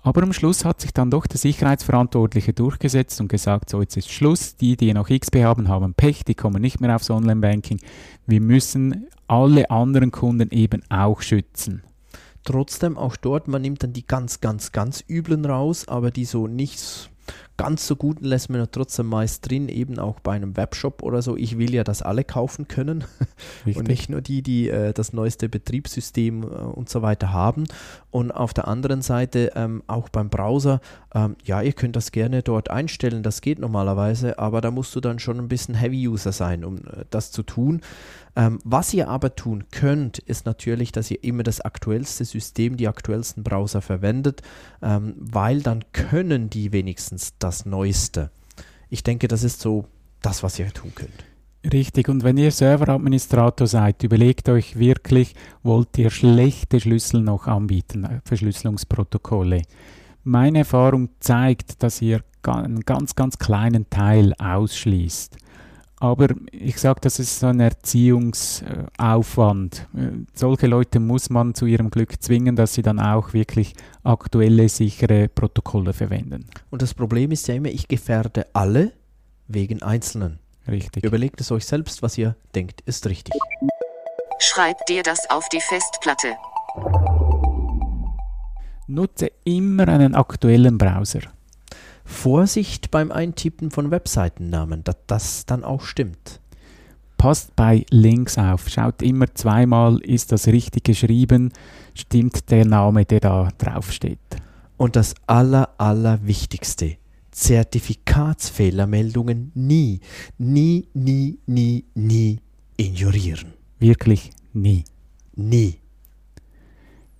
Aber 0.04 0.22
am 0.22 0.32
Schluss 0.32 0.64
hat 0.64 0.80
sich 0.80 0.92
dann 0.92 1.10
doch 1.10 1.26
der 1.26 1.38
Sicherheitsverantwortliche 1.38 2.52
durchgesetzt 2.52 3.20
und 3.20 3.28
gesagt, 3.28 3.70
so 3.70 3.80
jetzt 3.80 3.96
ist 3.96 4.10
Schluss, 4.10 4.56
die, 4.56 4.76
die 4.76 4.92
noch 4.92 5.08
XP 5.08 5.42
haben, 5.42 5.68
haben 5.68 5.94
Pech, 5.94 6.24
die 6.24 6.34
kommen 6.34 6.60
nicht 6.60 6.80
mehr 6.80 6.94
aufs 6.94 7.10
Online-Banking. 7.10 7.80
Wir 8.26 8.40
müssen 8.40 9.06
alle 9.28 9.70
anderen 9.70 10.10
Kunden 10.10 10.50
eben 10.50 10.82
auch 10.88 11.22
schützen. 11.22 11.82
Trotzdem 12.44 12.98
auch 12.98 13.16
dort, 13.16 13.48
man 13.48 13.62
nimmt 13.62 13.82
dann 13.82 13.92
die 13.92 14.06
ganz, 14.06 14.40
ganz, 14.40 14.72
ganz 14.72 15.04
üblen 15.08 15.44
raus, 15.44 15.86
aber 15.86 16.10
die 16.10 16.24
so 16.24 16.46
nicht 16.46 17.10
ganz 17.62 17.86
so 17.86 17.96
guten 17.96 18.24
lässt 18.24 18.50
man 18.50 18.60
ja 18.60 18.66
trotzdem 18.66 19.06
meist 19.06 19.48
drin, 19.48 19.68
eben 19.68 19.98
auch 19.98 20.20
bei 20.20 20.32
einem 20.32 20.56
Webshop 20.56 21.02
oder 21.02 21.22
so. 21.22 21.36
Ich 21.36 21.58
will 21.58 21.72
ja, 21.72 21.84
dass 21.84 22.02
alle 22.02 22.24
kaufen 22.24 22.68
können 22.68 23.04
Richtig. 23.66 23.76
und 23.76 23.88
nicht 23.88 24.10
nur 24.10 24.20
die, 24.20 24.42
die 24.42 24.68
äh, 24.68 24.92
das 24.92 25.12
neueste 25.12 25.48
Betriebssystem 25.48 26.42
äh, 26.42 26.46
und 26.46 26.88
so 26.88 27.02
weiter 27.02 27.32
haben. 27.32 27.64
Und 28.10 28.30
auf 28.30 28.52
der 28.52 28.68
anderen 28.68 29.02
Seite 29.02 29.52
ähm, 29.54 29.82
auch 29.86 30.08
beim 30.08 30.28
Browser, 30.28 30.80
ähm, 31.14 31.36
ja, 31.44 31.62
ihr 31.62 31.72
könnt 31.72 31.96
das 31.96 32.12
gerne 32.12 32.42
dort 32.42 32.70
einstellen, 32.70 33.22
das 33.22 33.40
geht 33.40 33.58
normalerweise, 33.58 34.38
aber 34.38 34.60
da 34.60 34.70
musst 34.70 34.94
du 34.94 35.00
dann 35.00 35.18
schon 35.18 35.38
ein 35.38 35.48
bisschen 35.48 35.74
Heavy-User 35.74 36.32
sein, 36.32 36.64
um 36.64 36.78
äh, 36.78 37.04
das 37.10 37.30
zu 37.32 37.42
tun. 37.42 37.80
Ähm, 38.34 38.58
was 38.64 38.94
ihr 38.94 39.08
aber 39.08 39.36
tun 39.36 39.64
könnt, 39.70 40.18
ist 40.18 40.46
natürlich, 40.46 40.90
dass 40.90 41.10
ihr 41.10 41.22
immer 41.22 41.42
das 41.42 41.60
aktuellste 41.60 42.24
System, 42.24 42.78
die 42.78 42.88
aktuellsten 42.88 43.42
Browser 43.42 43.82
verwendet, 43.82 44.40
ähm, 44.80 45.14
weil 45.18 45.60
dann 45.60 45.84
können 45.92 46.48
die 46.48 46.72
wenigstens 46.72 47.34
das 47.38 47.51
Neueste. 47.66 48.30
Ich 48.88 49.02
denke, 49.02 49.28
das 49.28 49.42
ist 49.42 49.60
so 49.60 49.86
das, 50.20 50.42
was 50.42 50.58
ihr 50.58 50.72
tun 50.72 50.92
könnt. 50.94 51.24
Richtig, 51.72 52.08
und 52.08 52.24
wenn 52.24 52.38
ihr 52.38 52.50
Serveradministrator 52.50 53.66
seid, 53.66 54.02
überlegt 54.02 54.48
euch 54.48 54.78
wirklich, 54.78 55.34
wollt 55.62 55.96
ihr 55.96 56.10
schlechte 56.10 56.80
Schlüssel 56.80 57.20
noch 57.20 57.46
anbieten, 57.46 58.04
äh, 58.04 58.20
Verschlüsselungsprotokolle. 58.24 59.62
Meine 60.24 60.58
Erfahrung 60.58 61.10
zeigt, 61.20 61.82
dass 61.82 62.02
ihr 62.02 62.22
einen 62.46 62.80
ganz, 62.80 63.14
ganz 63.14 63.38
kleinen 63.38 63.88
Teil 63.90 64.34
ausschließt. 64.38 65.36
Aber 66.02 66.28
ich 66.50 66.78
sage, 66.78 67.00
das 67.00 67.18
ist 67.20 67.38
so 67.38 67.46
ein 67.46 67.60
Erziehungsaufwand. 67.60 69.86
Äh, 69.96 70.08
solche 70.34 70.66
Leute 70.66 70.98
muss 70.98 71.30
man 71.30 71.54
zu 71.54 71.64
ihrem 71.64 71.90
Glück 71.90 72.20
zwingen, 72.20 72.56
dass 72.56 72.74
sie 72.74 72.82
dann 72.82 72.98
auch 72.98 73.34
wirklich 73.34 73.74
aktuelle, 74.02 74.68
sichere 74.68 75.28
Protokolle 75.28 75.92
verwenden. 75.92 76.46
Und 76.70 76.82
das 76.82 76.92
Problem 76.92 77.30
ist 77.30 77.46
ja 77.46 77.54
immer, 77.54 77.68
ich 77.68 77.86
gefährde 77.86 78.48
alle 78.52 78.90
wegen 79.46 79.80
Einzelnen. 79.80 80.40
Richtig. 80.66 81.04
Überlegt 81.04 81.40
es 81.40 81.52
euch 81.52 81.66
selbst, 81.66 82.02
was 82.02 82.18
ihr 82.18 82.34
denkt, 82.52 82.80
ist 82.80 83.06
richtig. 83.06 83.40
Schreib 84.40 84.84
dir 84.86 85.04
das 85.04 85.30
auf 85.30 85.48
die 85.50 85.60
Festplatte. 85.60 86.34
Nutze 88.88 89.30
immer 89.44 89.86
einen 89.86 90.16
aktuellen 90.16 90.78
Browser. 90.78 91.20
Vorsicht 92.12 92.90
beim 92.90 93.10
Eintippen 93.10 93.70
von 93.70 93.90
Webseitennamen, 93.90 94.84
dass 94.84 94.96
das 95.06 95.46
dann 95.46 95.64
auch 95.64 95.80
stimmt. 95.82 96.40
Passt 97.16 97.56
bei 97.56 97.86
Links 97.90 98.36
auf. 98.38 98.68
Schaut 98.68 99.00
immer 99.02 99.34
zweimal, 99.34 99.98
ist 99.98 100.30
das 100.32 100.48
richtig 100.48 100.84
geschrieben, 100.84 101.52
stimmt 101.94 102.50
der 102.50 102.64
Name, 102.64 103.04
der 103.04 103.20
da 103.20 103.50
drauf 103.58 103.92
steht. 103.92 104.18
Und 104.76 104.96
das 104.96 105.14
aller, 105.26 105.68
aller 105.78 106.26
Wichtigste, 106.26 106.96
Zertifikatsfehlermeldungen 107.30 109.52
nie, 109.54 110.00
nie, 110.38 110.88
nie, 110.94 111.38
nie, 111.46 111.84
nie 111.94 112.40
ignorieren. 112.76 113.52
Wirklich 113.78 114.32
nie. 114.52 114.84
Nie. 115.34 115.76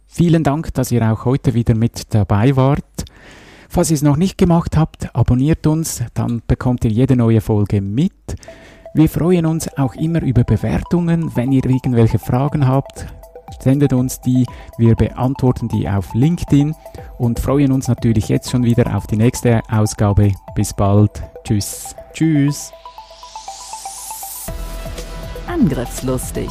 Vielen 0.07 0.45
Dank, 0.45 0.75
dass 0.75 0.93
ihr 0.93 1.11
auch 1.11 1.25
heute 1.25 1.55
wieder 1.55 1.75
mit 1.75 2.13
dabei 2.15 2.55
wart. 2.57 3.07
Falls 3.73 3.91
ihr 3.91 3.95
es 3.95 4.03
noch 4.03 4.19
nicht 4.19 4.37
gemacht 4.37 4.77
habt, 4.77 5.17
abonniert 5.17 5.67
uns, 5.67 6.05
dann 6.13 6.43
bekommt 6.47 6.85
ihr 6.85 6.91
jede 6.91 7.17
neue 7.17 7.41
Folge 7.41 7.81
mit. 7.81 8.13
Wir 8.93 9.09
freuen 9.09 9.47
uns 9.47 9.67
auch 9.79 9.95
immer 9.95 10.21
über 10.21 10.45
Bewertungen. 10.45 11.35
Wenn 11.35 11.53
ihr 11.53 11.65
irgendwelche 11.65 12.19
Fragen 12.19 12.69
habt, 12.69 13.07
sendet 13.61 13.95
uns 13.95 14.21
die. 14.21 14.45
Wir 14.77 14.95
beantworten 14.95 15.69
die 15.69 15.89
auf 15.89 16.13
LinkedIn 16.13 16.75
und 17.17 17.41
freuen 17.41 17.73
uns 17.73 17.89
natürlich 17.89 18.29
jetzt 18.29 18.51
schon 18.51 18.63
wieder 18.63 18.95
auf 18.95 19.07
die 19.07 19.17
nächste 19.17 19.63
Ausgabe. 19.71 20.33
Bis 20.55 20.75
bald. 20.75 21.23
Tschüss. 21.43 21.97
Tschüss. 22.13 22.71
Angriffslustig. 25.47 26.51